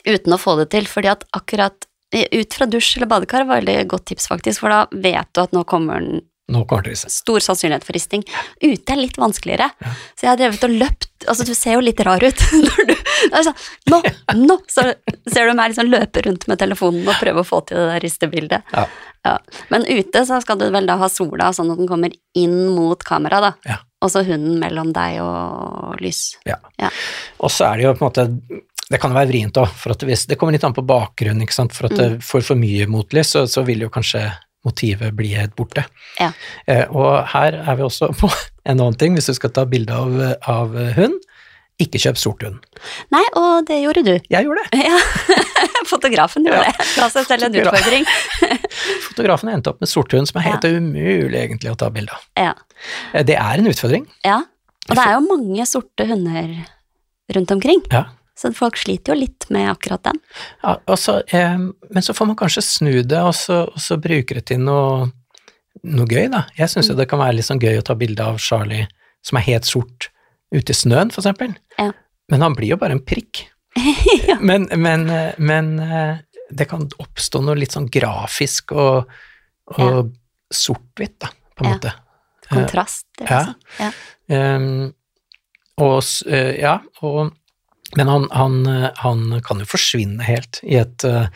[0.05, 3.67] uten å få det til, fordi at akkurat ut fra dusj eller badekar var et
[3.67, 6.21] veldig godt tips, faktisk, for da vet du at nå kommer den
[6.53, 7.09] å vise.
[7.09, 8.25] stor sannsynlighet for risting.
[8.61, 9.71] Ute er litt vanskeligere,
[10.15, 12.95] så jeg har drevet og løpt, altså du ser jo litt rar ut når du,
[13.33, 13.57] sånn,
[13.89, 14.01] nå,
[14.43, 14.91] nå, så
[15.33, 18.05] ser du meg liksom løpe rundt med telefonen og prøve å få til det der
[18.05, 18.75] ristebildet.
[18.77, 18.85] Ja.
[19.25, 19.39] Ja.
[19.73, 23.01] Men ute så skal du vel da ha sola sånn at den kommer inn mot
[23.09, 23.79] kamera da, Ja.
[24.05, 26.35] og så hunden mellom deg og lys.
[26.45, 26.59] Ja.
[26.77, 26.91] Ja.
[27.41, 28.61] Og så er det jo på en måte
[28.93, 31.73] Det kan være vrient òg, for hvis det kommer litt an på bakgrunnen, ikke sant.
[31.73, 34.21] For at det får for mye motlys, så, så vil jo kanskje
[34.65, 35.85] motivet blir helt borte.
[36.21, 36.31] Ja.
[36.67, 38.31] Eh, og her er vi også på
[38.69, 40.17] en annen ting, hvis du skal ta bilde av,
[40.49, 41.21] av hund.
[41.83, 42.61] Ikke kjøp sort hund.
[43.11, 44.13] Nei, og det gjorde du.
[44.31, 44.85] Jeg gjorde det.
[44.87, 44.99] Ja,
[45.93, 46.71] fotografen gjorde Ja.
[46.71, 46.87] det.
[47.03, 48.05] La seg selv en utfordring.
[49.09, 52.23] Fotografen endte opp med sort hund, som er helt umulig egentlig å ta bilde av.
[52.39, 52.53] Ja.
[53.13, 54.07] Eh, Det er en utfordring.
[54.27, 54.41] ja.
[54.85, 56.49] Og det er jo mange sorte hunder
[57.35, 58.03] rundt omkring, Ja.
[58.39, 60.19] Så folk sliter jo litt med akkurat den.
[60.63, 64.35] Ja, altså, eh, men så får man kanskje snu det, og så, og så bruke
[64.35, 65.11] det til noe,
[65.85, 66.45] noe gøy, da.
[66.59, 68.89] Jeg syns jo det kan være litt sånn gøy å ta bilde av Charlie
[69.25, 70.09] som er helt sort
[70.55, 71.55] ute i snøen, for eksempel.
[71.79, 71.93] Ja.
[72.33, 73.47] Men han blir jo bare en prikk.
[74.29, 74.37] Ja.
[74.41, 75.09] Men, men,
[75.43, 76.19] men eh,
[76.55, 79.11] det kan oppstå noe litt sånn grafisk og,
[79.79, 80.13] og
[80.55, 81.77] sort-hvitt, da, på en Ja.
[81.77, 81.93] måte.
[82.51, 83.07] Kontrast.
[83.19, 83.55] det, Liksom.
[83.81, 83.91] Ja.
[84.57, 84.93] Um,
[85.81, 87.33] og eh, ja, og
[87.97, 91.27] men han, han, eh, han kan jo forsvinne helt i et, eh,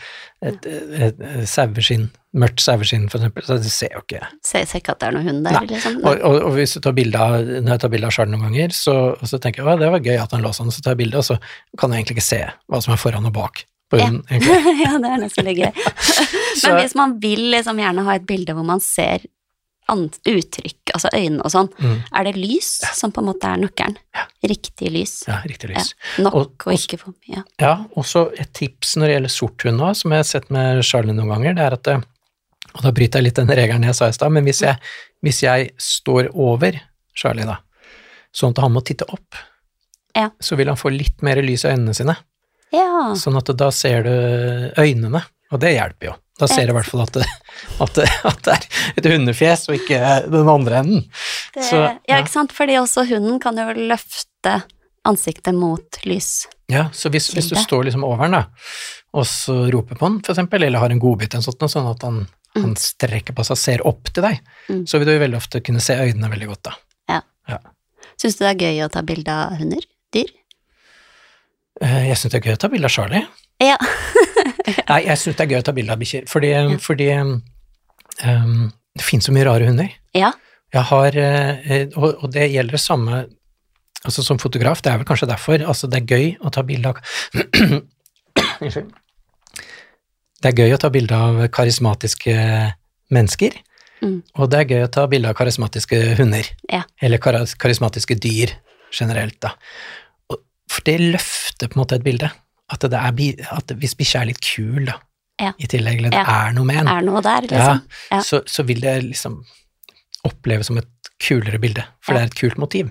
[0.47, 5.01] et, et, et saueskinn mørkt saueskinn, eksempel, så du ser jo ikke Ser, ikke at
[5.01, 5.71] det er noen hund der, Nei.
[5.71, 5.97] liksom.
[6.05, 8.45] og, og, og hvis du tar bilde av Når jeg tar bilde av Charles noen
[8.51, 8.95] ganger, så,
[9.25, 11.23] så tenker jeg at det var gøy at han lå sånn, så tar jeg bilde,
[11.23, 11.39] og så
[11.81, 14.11] kan jeg egentlig ikke se hva som er foran og bak på Ja.
[14.11, 14.77] hunden, egentlig.
[14.85, 15.73] ja, det er nesten litt gøy.
[16.67, 19.25] Men hvis man vil liksom gjerne ha et bilde hvor man ser
[19.89, 22.03] uttrykk, altså øynene og sånn, Mm.
[22.13, 23.97] er det lys som på en måte er nøkkelen?
[24.45, 25.25] Riktig lys.
[25.29, 25.95] Ja, riktig lys.
[26.19, 27.45] Nok Og- og, og- ikke for mye.
[27.61, 31.13] Ja, også et tips når det gjelder sorthund nå, som jeg har sett med Charlie
[31.15, 32.05] noen ganger, det er at
[32.75, 34.77] Og da bryter jeg litt den regelen jeg sa i stad, men hvis jeg,
[35.25, 36.79] hvis jeg står over
[37.17, 37.57] Charlie, da,
[38.33, 39.35] sånn at han må titte opp,
[40.15, 40.29] Ja.
[40.41, 42.17] så vil han få litt mer lys i øynene sine.
[42.71, 43.15] Ja.
[43.15, 44.11] Sånn at da ser du
[44.77, 46.15] øynene, og det hjelper jo.
[46.39, 47.25] Da ser du i hvert fall at det,
[47.83, 48.67] at, det, at det er
[49.03, 49.99] et hundefjes, og ikke
[50.31, 51.05] den andre enden.
[51.55, 52.19] Det, Så, ja, ja.
[52.23, 52.53] ikke sant?
[52.55, 54.55] Fordi også hunden kan jo løfte
[55.09, 56.47] ansiktet mot lys.
[56.71, 58.45] Ja, så hvis, hvis du står liksom over den, da,
[59.17, 62.03] og så roper på den, for eksempel, eller har en godbit en sånn, sånn at
[62.05, 62.19] han,
[62.59, 64.83] han strekker på seg og ser opp til deg, Mm.
[64.85, 66.75] så vil du jo veldig ofte kunne se øynene veldig godt, da.
[68.19, 69.85] Syns du det er gøy å ta bilde av hunder?
[70.13, 70.29] Dyr?
[71.81, 73.23] Eh, Jeg syns det er gøy å ta bilde av Charlie.
[73.63, 73.77] Ja.
[74.91, 76.53] Nei, jeg syns det er gøy å ta bilde av bikkjer, fordi,
[76.85, 77.33] fordi um,
[78.95, 79.91] det finnes så mye rare hunder.
[80.17, 80.31] Ja.
[80.75, 83.23] Jeg har, eh, og, og det gjelder det samme
[84.07, 86.93] altså som fotograf, det er vel kanskje derfor, altså det er gøy å ta bilde
[86.93, 87.01] av
[88.63, 88.93] Unnskyld.
[90.39, 92.37] Det er gøy å ta bilde av karismatiske
[93.15, 93.63] mennesker,
[93.99, 94.21] Mm.
[94.39, 96.85] og det er gøy å ta bilde av karismatiske hunder, Ja.
[97.03, 98.53] eller karismatiske dyr
[98.95, 99.57] generelt, da.
[100.71, 102.29] For det løfter på en måte et bilde,
[102.71, 104.99] at, det er, at hvis bikkja er litt kul, da,
[105.41, 105.53] Ja.
[105.59, 106.49] i tillegg, eller det Ja.
[106.49, 107.83] er noe med en, Er noe der, liksom?
[108.11, 108.21] Ja.
[108.21, 109.45] så, så vil det liksom
[110.27, 110.89] oppleves som et
[111.23, 112.91] kulere bilde, for det er et kult motiv.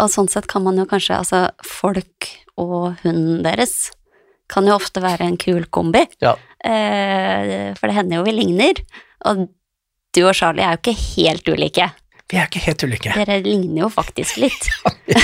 [0.00, 3.90] Og sånn sett kan man jo kanskje, altså folk og hunden deres
[4.48, 6.06] kan jo ofte være en kul kombi.
[6.20, 6.34] Ja.
[6.64, 8.80] Eh, for det hender jo vi ligner.
[9.28, 9.48] Og
[10.12, 11.90] du og Charlie er jo ikke helt ulike.
[12.30, 13.14] Vi er ikke helt ulike.
[13.16, 14.68] Dere ligner jo faktisk litt.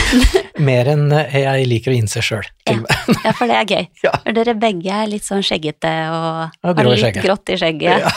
[0.68, 2.46] Mer enn eh, jeg liker å innse sjøl.
[2.66, 2.78] Ja.
[3.22, 3.84] Ja, for det er gøy.
[4.02, 4.12] Ja.
[4.24, 7.22] For dere begge er litt sånn skjeggete og Og har litt skjegget.
[7.26, 8.02] grått i skjegget.
[8.08, 8.12] Ja.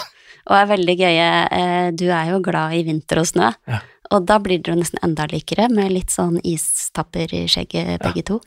[0.49, 1.29] Og er veldig gøye.
[1.59, 3.51] Eh, Du er jo glad i vinter og snø.
[3.69, 3.81] Ja.
[4.09, 8.39] Og da blir dere nesten enda likere, med litt sånn istapper i skjegget begge to.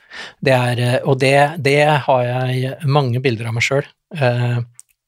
[0.43, 1.77] Det er, eh, og det, det
[2.09, 3.87] har jeg mange bilder av meg sjøl,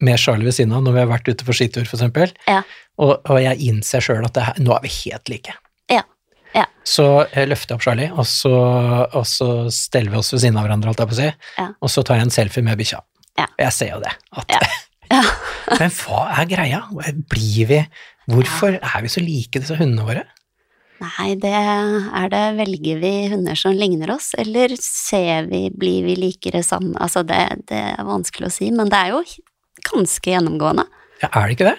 [0.05, 2.33] med Charlie ved siden av, når vi har vært ute på skitur, eksempel.
[2.51, 2.61] Ja.
[3.01, 5.55] Og, og jeg innser sjøl at det her, nå er vi helt like.
[5.93, 6.03] Ja.
[6.55, 6.67] Ja.
[6.87, 8.53] Så jeg løfter opp Charlie, og så,
[9.09, 11.69] og så steller vi oss ved siden av hverandre, alt jeg på å si, Ja.
[11.83, 13.01] og så tar jeg en selfie med bikkja.
[13.41, 13.49] Ja.
[13.51, 14.13] Og Jeg ser jo det.
[14.39, 14.55] At.
[15.81, 16.85] Men hva er greia?
[17.31, 17.81] Blir vi
[18.31, 20.23] Hvorfor er vi så like disse hundene våre?
[21.03, 26.15] Nei, det er det Velger vi hunder som ligner oss, eller ser vi, blir vi
[26.17, 26.95] likere sammen?
[27.03, 29.21] Altså, det, det er vanskelig å si, men det er jo
[29.91, 30.87] ganske gjennomgående.
[31.22, 31.78] Ja, er det ikke det?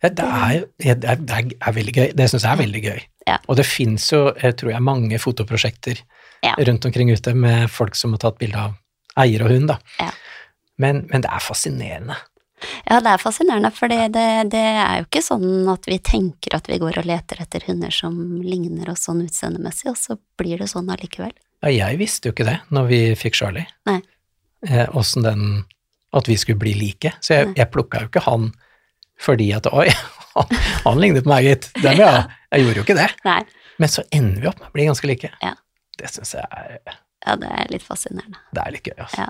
[0.00, 2.06] Det er det er, det er, veldig gøy.
[2.16, 3.00] Det syns jeg er veldig gøy.
[3.28, 3.36] Ja.
[3.52, 6.00] Og det fins jo, jeg tror jeg, mange fotoprosjekter
[6.40, 6.54] Ja.
[6.56, 8.78] rundt omkring ute med folk som har tatt bilde av
[9.20, 9.76] eier og hund, da.
[9.98, 10.08] Ja.
[10.80, 12.16] Men, men det er fascinerende.
[12.88, 16.56] Ja, det er fascinerende, for det, det, det er jo ikke sånn at vi tenker
[16.56, 20.60] at vi går og leter etter hunder som ligner oss sånn utseendemessig, og så blir
[20.60, 21.32] det sånn allikevel.
[21.60, 23.66] Ja, jeg visste jo ikke det når vi fikk Charlie.
[23.88, 24.00] Nei.
[24.68, 25.44] Eh, Åssen den
[26.16, 27.12] At vi skulle bli like.
[27.20, 27.56] Så jeg, Nei.
[27.60, 28.50] jeg plukka jo ikke han
[29.20, 29.86] fordi at Oi,
[30.38, 30.54] han,
[30.86, 31.68] han lignet på meg, gitt.
[31.76, 32.22] Det vil jeg.
[32.50, 33.10] Jeg gjorde jo ikke det.
[33.26, 33.42] Nei,
[33.82, 35.30] Men så ender vi opp med å bli ganske like.
[35.44, 35.52] Ja.
[36.00, 36.80] Det syns jeg er,
[37.26, 38.40] ja, det er litt fascinerende.
[38.56, 39.26] det er litt gøy, altså.
[39.26, 39.28] Ja.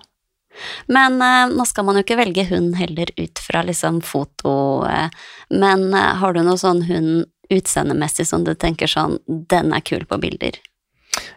[0.90, 4.52] Men uh, nå skal man jo ikke velge hund heller ut fra liksom foto,
[4.86, 5.10] uh,
[5.50, 10.06] men uh, har du noe sånn hund utseendemessig som du tenker sånn, den er kul
[10.10, 10.58] på bilder?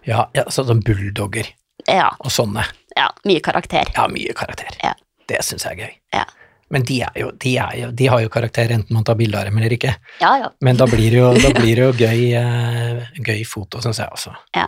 [0.05, 1.49] Ja, ja så sånn bulldogger
[1.89, 2.65] Ja, og sånne.
[2.95, 3.89] ja, mye karakter.
[3.95, 4.77] Ja, mye karakter.
[4.83, 4.93] Ja.
[5.29, 5.93] Det syns jeg er gøy.
[6.17, 6.25] Ja.
[6.73, 9.37] Men de, er jo, de, er jo, de har jo karakter enten man tar bilde
[9.37, 9.91] av dem eller ikke.
[10.23, 10.47] Ja, ja.
[10.65, 14.09] Men da blir det jo, da blir det jo gøy, eh, gøy foto, syns jeg
[14.15, 14.33] også.
[14.57, 14.65] Ja.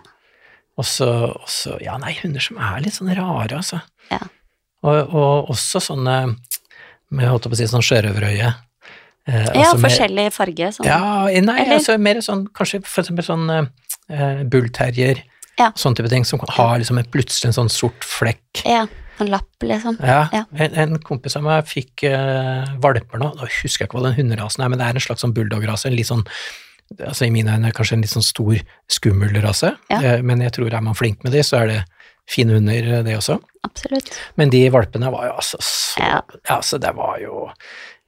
[0.77, 1.07] Og så,
[1.81, 3.79] ja, nei, hunder som er litt sånn rare, altså.
[4.11, 4.19] Ja.
[4.85, 6.17] Og, og også sånne,
[7.15, 8.51] med, holdt på å si, sånn sjørøverøye.
[9.25, 10.67] Eh, Ja, altså forskjellig farge.
[10.75, 10.85] Sånn.
[10.85, 10.99] Ja,
[11.31, 11.79] nei, Eller?
[11.79, 15.23] altså mer sånn, kanskje for eksempel sånn eh, bullterrier,
[15.57, 15.71] Ja.
[15.79, 18.61] sånn type ting, som har liksom en, plutselig en sånn sort flekk.
[18.67, 18.83] Ja,
[19.23, 19.97] en lapp, liksom.
[20.03, 20.43] Ja, Ja.
[20.57, 24.17] En, en kompis av meg fikk uh, valper nå, da husker jeg ikke hva den
[24.19, 26.25] hunderasen er, men det er en slags sånn bulldograse, en litt sånn,
[26.99, 28.59] altså i mine øyne kanskje en litt sånn stor,
[28.91, 30.01] skummel rase, Ja.
[30.01, 31.79] Eh, men jeg tror er man flink med de, så er det
[32.29, 33.39] fine hunder, eh, det også.
[33.65, 34.11] Absolutt.
[34.37, 36.21] Men de valpene var jo altså så, Ja.
[36.49, 37.47] Altså, det var jo,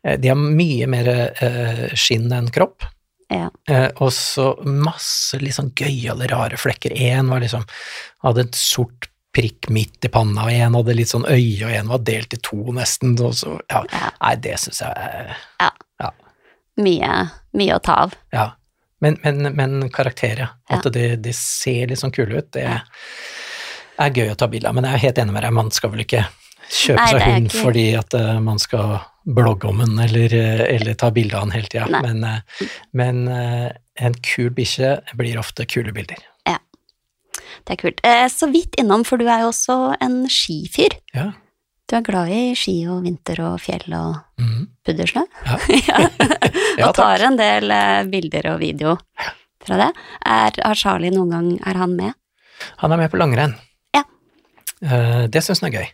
[0.03, 1.07] de har mye mer
[1.41, 2.85] eh, skinn enn kropp.
[3.29, 3.49] Ja.
[3.67, 6.93] Eh, og så masse litt sånn gøyale, rare flekker.
[6.95, 7.65] Én var liksom
[8.23, 11.87] hadde et sort prikk midt i panna, og en hadde litt sånn øye, og en
[11.91, 13.17] var delt i to nesten.
[13.17, 13.83] Så, ja.
[13.91, 14.09] Ja.
[14.21, 15.35] Nei, det syns jeg er-
[16.77, 17.11] Mye,
[17.57, 18.11] mye å ta av.
[18.31, 18.51] Ja.
[19.01, 20.47] Men, men, men karakterer, ja.
[20.69, 20.77] Ja.
[20.77, 22.79] At de, de ser litt sånn kule ut, det Ja.
[23.97, 24.75] er gøy å ta bilde av.
[24.77, 26.27] Men jeg er helt enig med deg, man skal vel ikke
[26.69, 30.61] kjøpe Nei, seg hund ikke- fordi at uh, man skal blogge om den eller, eh,
[30.75, 32.01] eller ta bilde av den hele tida.
[32.01, 36.21] Men, uh, men uh, en kul bikkje blir ofte kule bilder.
[37.67, 37.99] Det er kult.
[38.07, 40.95] Eh, så vidt innom, for du er jo også en skifyr.
[41.15, 41.33] Ja.
[41.87, 44.63] Du er glad i ski og vinter og fjell og mm.
[44.87, 45.23] puddersnø?
[45.47, 45.59] Ja.
[45.89, 45.99] ja.
[46.77, 48.95] Ja, og tar en del eh, bilder og video
[49.63, 49.91] fra det.
[50.23, 52.15] Er, har Charlie noen gang Er han med?
[52.81, 53.55] Han er med på langrenn.
[53.95, 54.03] Ja.
[54.83, 55.93] Eh, det syns han er gøy.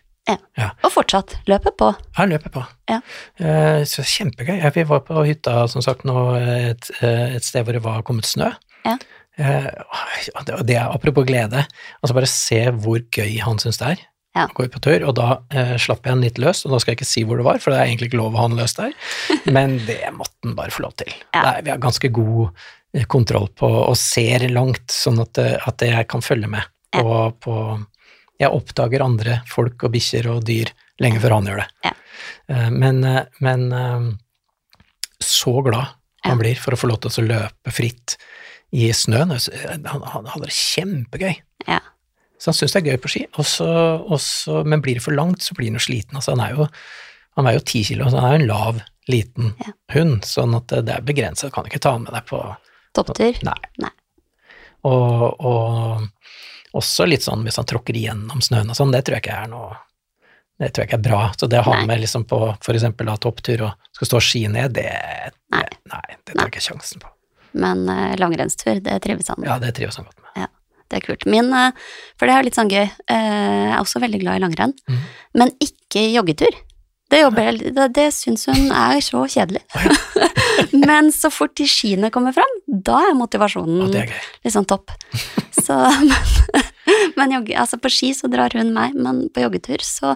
[0.56, 0.70] Ja.
[0.86, 1.90] Og fortsatt løper på.
[2.16, 2.62] Han løper på.
[2.88, 3.02] Ja.
[3.36, 4.62] Eh, så kjempegøy.
[4.72, 8.48] Vi var på hytta, som sagt, nå et, et sted hvor det var kommet snø.
[8.86, 8.96] Ja.
[9.38, 9.70] Eh,
[10.62, 11.64] det, er apropos glede,
[12.00, 14.04] altså bare se hvor gøy han syns det er.
[14.34, 14.48] Ja.
[14.50, 17.00] Går på tur, og da eh, slapp jeg han litt løs, og da skal jeg
[17.00, 18.74] ikke si hvor det var, for det er egentlig ikke lov å ha han løs
[18.78, 18.94] der,
[19.56, 21.12] men det måtte han bare få lov til.
[21.36, 21.44] Ja.
[21.46, 25.86] Nei, vi har ganske god eh, kontroll på, og ser langt, sånn at, eh, at
[25.86, 27.02] jeg kan følge med Ja.
[27.02, 27.54] på, på
[28.42, 30.70] Jeg oppdager andre folk og bikkjer og dyr
[31.02, 31.68] lenge før han gjør det.
[31.86, 31.92] Ja.
[32.70, 32.98] Men,
[33.42, 33.62] men
[35.22, 35.94] så glad
[36.26, 38.16] han blir for å få lov til å løpe fritt
[38.74, 39.32] i snøen.
[39.86, 41.34] Han, han hadde det kjempegøy.
[41.68, 41.80] Ja.
[42.38, 43.66] Så han syns det er gøy på ski, også,
[44.12, 46.18] også, men blir det for langt, så blir han jo sliten.
[46.18, 46.68] Altså, han er jo
[47.34, 49.72] han er jo ti kilo, så han er jo en lav, liten Ja.
[49.94, 51.50] hund, sånn at det er begrenset.
[51.50, 52.40] Du kan ikke ta med deg på
[52.94, 53.40] Topptur.
[53.42, 53.58] Nei.
[53.82, 53.90] Nei.
[54.86, 59.24] Og, og også litt sånn hvis han tråkker igjennom snøen og sånn, det tror jeg
[59.24, 59.74] ikke er noe
[60.62, 61.22] det tror jeg ikke er bra.
[61.34, 61.86] Så det å ha Nei.
[61.90, 64.86] med liksom på eksempel topptur og skal stå ski ned, det,
[65.50, 65.64] Nei.
[65.66, 67.10] det Nei, det tar jeg ikke sjansen på.
[67.54, 69.50] Men eh, langrennstur, det trives han med.
[69.50, 70.24] Ja, det trives han godt med.
[70.90, 71.26] Det er kult.
[71.30, 71.72] Min, eh,
[72.18, 75.02] for det er litt sånn gøy, eh, jeg er også veldig glad i langrenn, mm.
[75.40, 76.60] men ikke joggetur.
[77.12, 79.62] Det, jobber, det, det syns hun er så kjedelig.
[80.88, 84.14] men så fort de skiene kommer fram, da er motivasjonen ja, er
[84.46, 84.94] liksom topp.
[85.64, 85.72] Så,
[86.10, 86.64] men,
[87.16, 90.10] men jogge, altså på ski så drar hun meg, men på joggetur så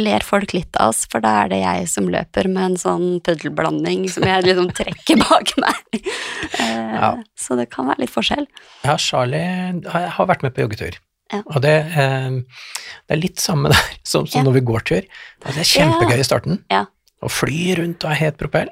[0.00, 3.06] ler folk litt av oss, for da er det jeg som løper med en sånn
[3.24, 6.02] puddelblanding som jeg liksom trekker bak meg.
[6.58, 7.08] Eh, Ja.
[7.38, 8.44] Så det kan være litt forskjell.
[8.84, 10.96] Ja, Charlie har vært med på joggetur.
[11.32, 11.38] Ja.
[11.46, 12.34] Og det, eh,
[13.08, 14.44] det er litt samme der som, som Ja.
[14.48, 15.06] når vi går tur.
[15.44, 16.58] Altså, det er kjempegøy i starten.
[16.70, 16.82] Ja.
[17.22, 18.68] Å fly rundt og er het propell.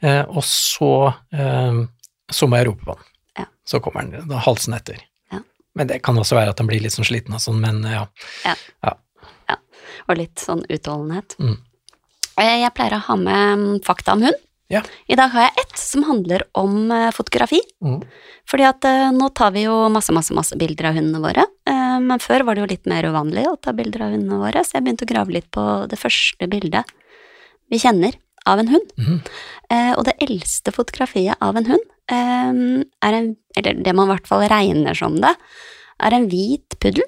[0.00, 0.90] Eh, og så,
[2.30, 3.08] så må jeg rope på den.
[3.42, 3.46] Ja.
[3.68, 5.02] Så kommer den halsen etter.
[5.74, 8.06] Men det kan også være at den blir litt sånn sliten og sånn, men ja.
[10.10, 11.36] Og litt sånn utholdenhet.
[11.38, 11.56] Mm.
[12.40, 14.46] Eh, Jeg pleier å ha med mm, fakta om hund.
[14.70, 14.84] Ja.
[15.10, 17.58] I dag har jeg ett som handler om eh, fotografi.
[17.82, 18.00] Mm.
[18.50, 21.46] Fordi at eh, nå tar vi jo masse, masse, masse bilder av hundene våre.
[22.00, 24.78] Men før var det jo litt mer uvanlig å ta bilder av hundene våre, så
[24.78, 26.88] jeg begynte å grave litt på det første bildet
[27.70, 28.16] vi kjenner
[28.48, 28.94] av en hund.
[28.96, 29.18] Mm.
[29.70, 34.26] Eh, og det eldste fotografiet av en hund er en, eller det man i hvert
[34.26, 35.34] fall regner som det,
[36.00, 37.04] er en hvit puddel.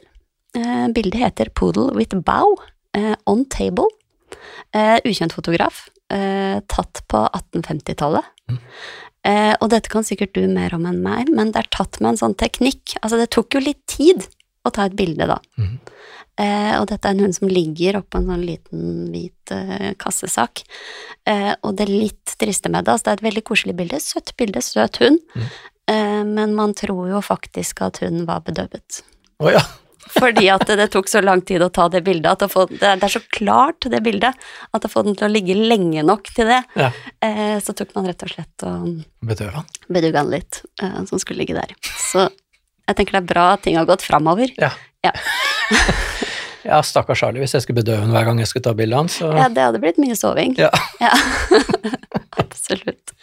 [0.54, 2.52] Eh, bildet heter Poodle with bow
[3.26, 3.88] on table.
[4.74, 8.24] Eh, ukjent fotograf, eh, tatt på 1850-tallet.
[8.50, 8.58] Mm.
[9.24, 12.14] Eh, og dette kan sikkert du mer om enn meg, men det er tatt med
[12.14, 12.96] en sånn teknikk.
[13.02, 14.26] Altså, det tok jo litt tid
[14.66, 15.36] å ta et bilde, da.
[15.60, 15.76] Mm.
[16.42, 20.64] Eh, og dette er en hund som ligger oppå en sånn liten hvit eh, kassesak.
[21.28, 24.32] Eh, og det litt triste med det, altså det er et veldig koselig bilde, søtt
[24.40, 25.46] bilde, søt hund, Mm.
[25.92, 29.02] eh, men man tror jo faktisk at hun var bedøvet.
[29.42, 29.62] Å ja.
[30.12, 32.80] Fordi at det, det tok så lang tid å ta det bildet, at få, det,
[33.00, 34.38] det er så klart, det bildet,
[34.72, 36.90] at å få den til å ligge lenge nok til det, ja.
[37.24, 39.68] eh, så tok man rett og slett og Bedøve han.
[39.88, 41.74] den litt, eh, som skulle ligge der.
[42.10, 44.52] Så jeg tenker det er bra at ting har gått framover.
[44.60, 44.72] Ja.
[45.02, 45.12] Ja.
[46.70, 49.04] ja, stakkars Charlie, hvis jeg skulle bedøve han hver gang jeg skulle ta bilde av
[49.06, 50.56] han, så Ja, det hadde blitt mye soving.
[50.60, 50.70] Ja.
[51.02, 51.12] Ja.
[52.42, 53.14] Absolutt.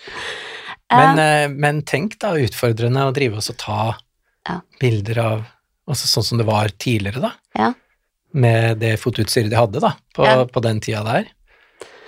[0.89, 3.81] Men, Eh, eh, men tenk da utfordrende å drive oss og ta
[4.47, 4.61] Ja.
[4.81, 5.43] bilder av
[5.89, 7.31] altså Sånn som det var tidligere, da.
[7.57, 7.73] Ja.
[8.33, 10.43] Med det fotoutstyret de hadde da, på, Ja.
[10.45, 11.29] på den tida der.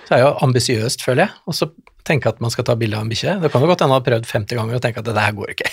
[0.06, 1.30] Så det er jo ambisiøst, føler jeg.
[1.50, 1.68] Og så
[2.06, 3.36] tenke at man skal ta bilde av en bikkje.
[3.42, 5.32] Det kan jo godt hende han har prøvd 50 ganger og tenke at det der
[5.38, 5.68] går ikke.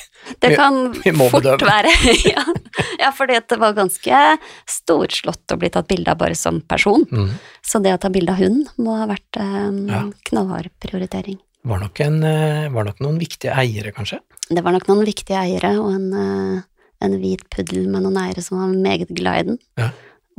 [0.45, 1.65] det kan vi vi fort bedømme.
[1.69, 1.93] være
[2.33, 2.43] ja.
[3.01, 4.19] ja, for det var ganske
[4.69, 7.05] storslått å bli tatt bilde av bare som person.
[7.11, 7.31] Mm.
[7.65, 10.03] Så det å ta bilde av hund må ha vært en Ja.
[10.29, 11.39] knallhard prioritering.
[11.65, 14.21] Var, nok en, eh, var nok noen viktige eiere, kanskje.
[14.49, 16.61] Det var nok noen viktige eiere og en, eh,
[17.05, 19.59] en hvit puddel med noen eiere som var meget glad i den.
[19.79, 19.89] Ja.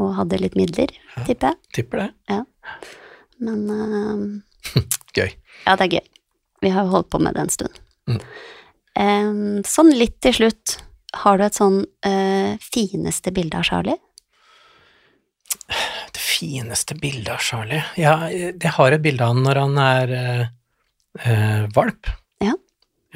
[0.01, 1.25] Og hadde litt midler, Ja.
[1.29, 1.57] tipper jeg.
[1.77, 2.39] Tipper det.
[3.41, 4.83] Men uh,
[5.17, 5.31] Gøy.
[5.67, 6.07] Ja, det er gøy.
[6.61, 7.81] Vi har jo holdt på med det en stund.
[8.11, 8.21] Mm.
[9.01, 10.77] Um, sånn litt til slutt,
[11.23, 13.97] har du et sånn uh, fineste bilde av Charlie?
[16.11, 20.13] Det fineste bildet av Charlie Ja, jeg har et bilde av han når han er
[20.17, 20.43] eh,
[21.27, 22.09] eh, valp.
[22.43, 22.55] Ja.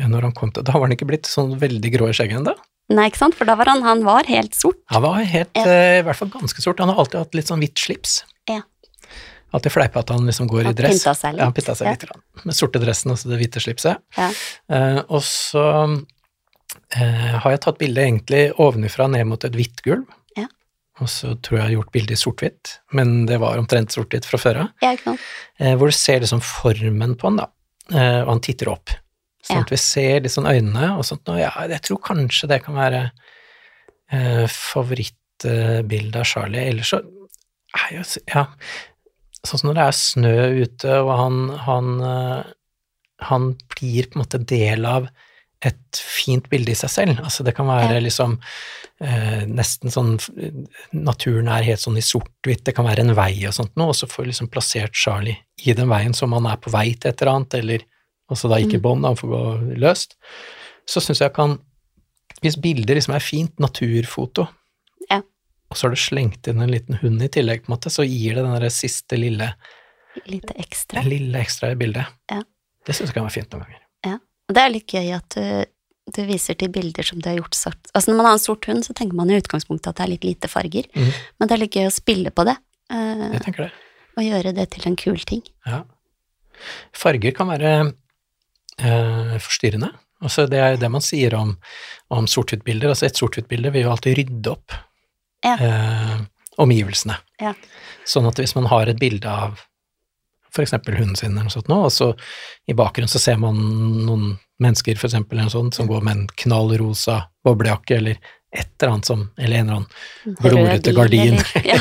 [0.07, 2.55] Når han kom til, da var han ikke blitt sånn veldig grå i skjegget ennå.
[2.93, 4.77] Nei, ikke sant, for da var han, han var helt sort.
[4.93, 5.65] Han var helt, Ja.
[5.65, 6.79] uh, i hvert fall ganske sort.
[6.85, 8.19] Han har alltid hatt litt sånn hvitt slips.
[8.51, 8.61] Ja.
[9.55, 10.99] Alltid fleipa at han liksom går Han i dress.
[11.05, 11.39] pynta seg litt.
[11.41, 11.91] Ja, han pynta seg Ja.
[11.95, 12.05] litt.
[12.09, 12.23] grann.
[12.45, 14.03] Med sorte dressen og så det hvite slipset.
[14.19, 14.29] Ja.
[14.69, 15.65] Uh, og så
[16.97, 20.05] uh, har jeg tatt bildet egentlig ovenifra ned mot et hvitt gulv.
[20.37, 20.47] Ja.
[21.01, 24.27] Og så tror jeg jeg har gjort bildet i sort-hvitt, men det var omtrent sort-hvitt
[24.29, 24.69] fra før av.
[24.83, 24.93] Ja.
[25.59, 27.49] Eh, hvor du ser liksom formen på han, da,
[27.93, 28.91] eh, og han titter opp.
[29.45, 31.29] Sånn at vi ser sånn øynene og sånt.
[31.29, 33.03] Og ja, jeg tror kanskje det kan være
[34.13, 36.65] eh, favorittbildet av Charlie.
[36.73, 37.03] Ellers så
[37.85, 38.47] er jo Ja,
[39.45, 42.51] sånn som når det er snø ute, og han, han, eh,
[43.29, 45.11] han blir på en måte del av
[45.65, 47.21] et fint bilde i seg selv.
[47.25, 48.37] Altså det kan være liksom
[49.01, 50.17] eh, nesten sånn
[50.93, 53.99] Naturen er helt sånn i sort-hvitt, det kan være en vei og sånt noe, og
[53.99, 57.13] så får vi liksom plassert Charlie i den veien som han er på vei til
[57.13, 57.87] et eller annet, eller
[58.31, 58.83] altså da ikke Mm.
[58.83, 60.17] bånd, han får gå løst.
[60.87, 61.59] Så syns jeg kan
[62.43, 64.47] Hvis bildet liksom er fint, naturfoto,
[65.11, 65.19] Ja.
[65.71, 68.05] og så har du slengt inn en liten hund i tillegg, på en måte, så
[68.05, 69.55] gir det den der siste lille,
[70.27, 71.03] Litt ekstra.
[71.03, 72.05] lille ekstra i bildet.
[72.31, 72.43] Ja.
[72.85, 73.81] Det syns jeg kan være fint noen ganger.
[74.49, 75.65] Og det er litt gøy at du,
[76.13, 77.81] du viser til bilder som du har gjort sort.
[77.95, 80.11] Altså når man har en sort hund, så tenker man i utgangspunktet at det er
[80.13, 81.13] litt lite farger, mm.
[81.41, 82.57] men det er litt gøy å spille på det,
[82.93, 83.73] Uh, Jeg tenker det.
[84.19, 85.43] og gjøre det til en kul ting.
[85.65, 85.85] Ja.
[86.93, 87.95] Farger kan være
[88.79, 89.91] eh, forstyrrende.
[90.25, 91.57] Altså det er det man sier om,
[92.15, 92.89] om sort-hvitt-bilder.
[92.95, 94.73] Altså et sort-hvitt-bilde vil jo alltid rydde opp
[95.45, 95.57] Ja.
[95.61, 96.17] eh,
[96.59, 97.17] omgivelsene.
[97.43, 97.53] Ja.
[98.09, 99.61] Sånn at hvis man har et bilde av
[100.63, 102.13] eksempel hunden sin eller noe sånt nå, og så
[102.71, 103.57] i bakgrunnen så ser man
[104.07, 108.21] noen mennesker for eksempel eller noe sånt, som går med en knallrosa boblejakke eller
[108.55, 111.41] et eller annet som, eller en eller annen Glorete gardin.
[111.67, 111.81] Ja,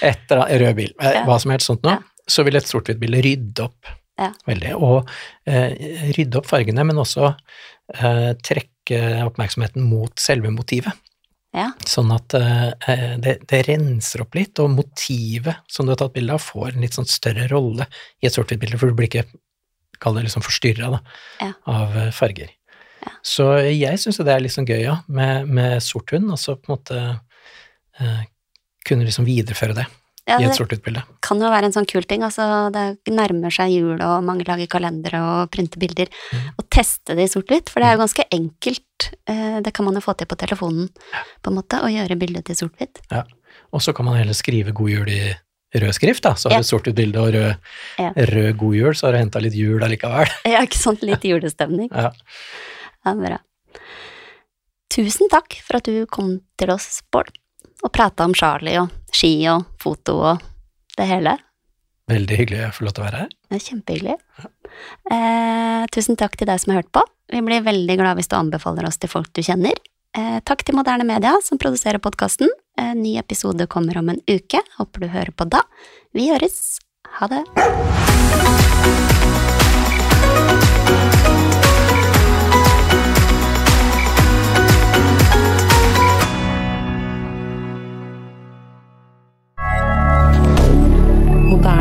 [0.00, 3.20] et eller annet, rød bil, eh, hva som helst sånt nå, så vil et sort-hvitt-bilde
[3.28, 4.32] rydde opp Ja.
[4.48, 5.08] veldig, og
[5.46, 7.28] eh, rydde opp fargene, men også
[7.94, 8.98] eh, trekke
[9.28, 10.92] oppmerksomheten mot selve motivet.
[11.54, 11.68] ja.
[11.86, 16.34] Sånn at eh, det, det renser opp litt, og motivet som du har tatt bilde
[16.34, 17.86] av, får en litt sånn større rolle
[18.20, 19.24] i et sort-hvitt-bilde, for du blir ikke,
[20.02, 20.98] kall det liksom forstyrra
[21.40, 21.52] Ja.
[21.70, 22.50] av eh, farger.
[23.06, 23.12] Ja.
[23.22, 26.56] Så jeg syns det er litt sånn gøy, ja, med, med sort hund, og så
[26.58, 26.98] på en måte
[28.02, 28.20] eh,
[28.88, 29.86] kunne liksom videreføre det
[30.28, 31.02] ja i et det sort-hvitt bilde.
[31.24, 32.22] kan jo være en sånn kul ting.
[32.26, 36.06] Altså, det nærmer seg jul, og mange lager kalendere og printer bilder.
[36.32, 36.46] Mm.
[36.58, 39.10] Og teste det i sort-hvitt, for det er jo ganske enkelt.
[39.26, 40.88] eh, Det kan man jo få til på telefonen,
[41.42, 43.00] på en måte, å gjøre bildet til sort-hvitt.
[43.72, 45.34] Og så kan man heller skrive 'god jul' i
[45.78, 46.32] rød skrift, da.
[46.34, 46.60] Så har Ja.
[46.60, 47.56] du sort-hvitt bilde og rød,
[47.98, 48.12] Ja.
[48.16, 50.26] rød 'god jul', så har du henta litt jul allikevel.
[50.46, 51.02] Ja, ikke sant?
[51.02, 51.88] Litt julestemning.
[51.92, 52.10] Ja.
[53.04, 53.38] Ja, bra.
[54.90, 57.28] Tusen takk for at du kom til oss, Bård,
[57.82, 60.46] og prata om Charlie og ski og foto og
[60.98, 61.36] det hele.
[62.08, 63.32] Veldig hyggelig å få lov til å være her.
[63.48, 64.16] Det er kjempehyggelig.
[65.12, 67.02] Eh, tusen takk til deg som har hørt på.
[67.28, 69.76] Vi blir veldig glad hvis du anbefaler oss til folk du kjenner.
[70.16, 72.48] Eh, takk til Moderne Media som produserer podkasten.
[72.80, 74.62] Eh, ny episode kommer om en uke.
[74.78, 75.64] Håper du hører på da.
[76.16, 76.80] Vi høres.
[77.20, 79.07] Ha det.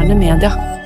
[0.07, 0.76] Moderne media.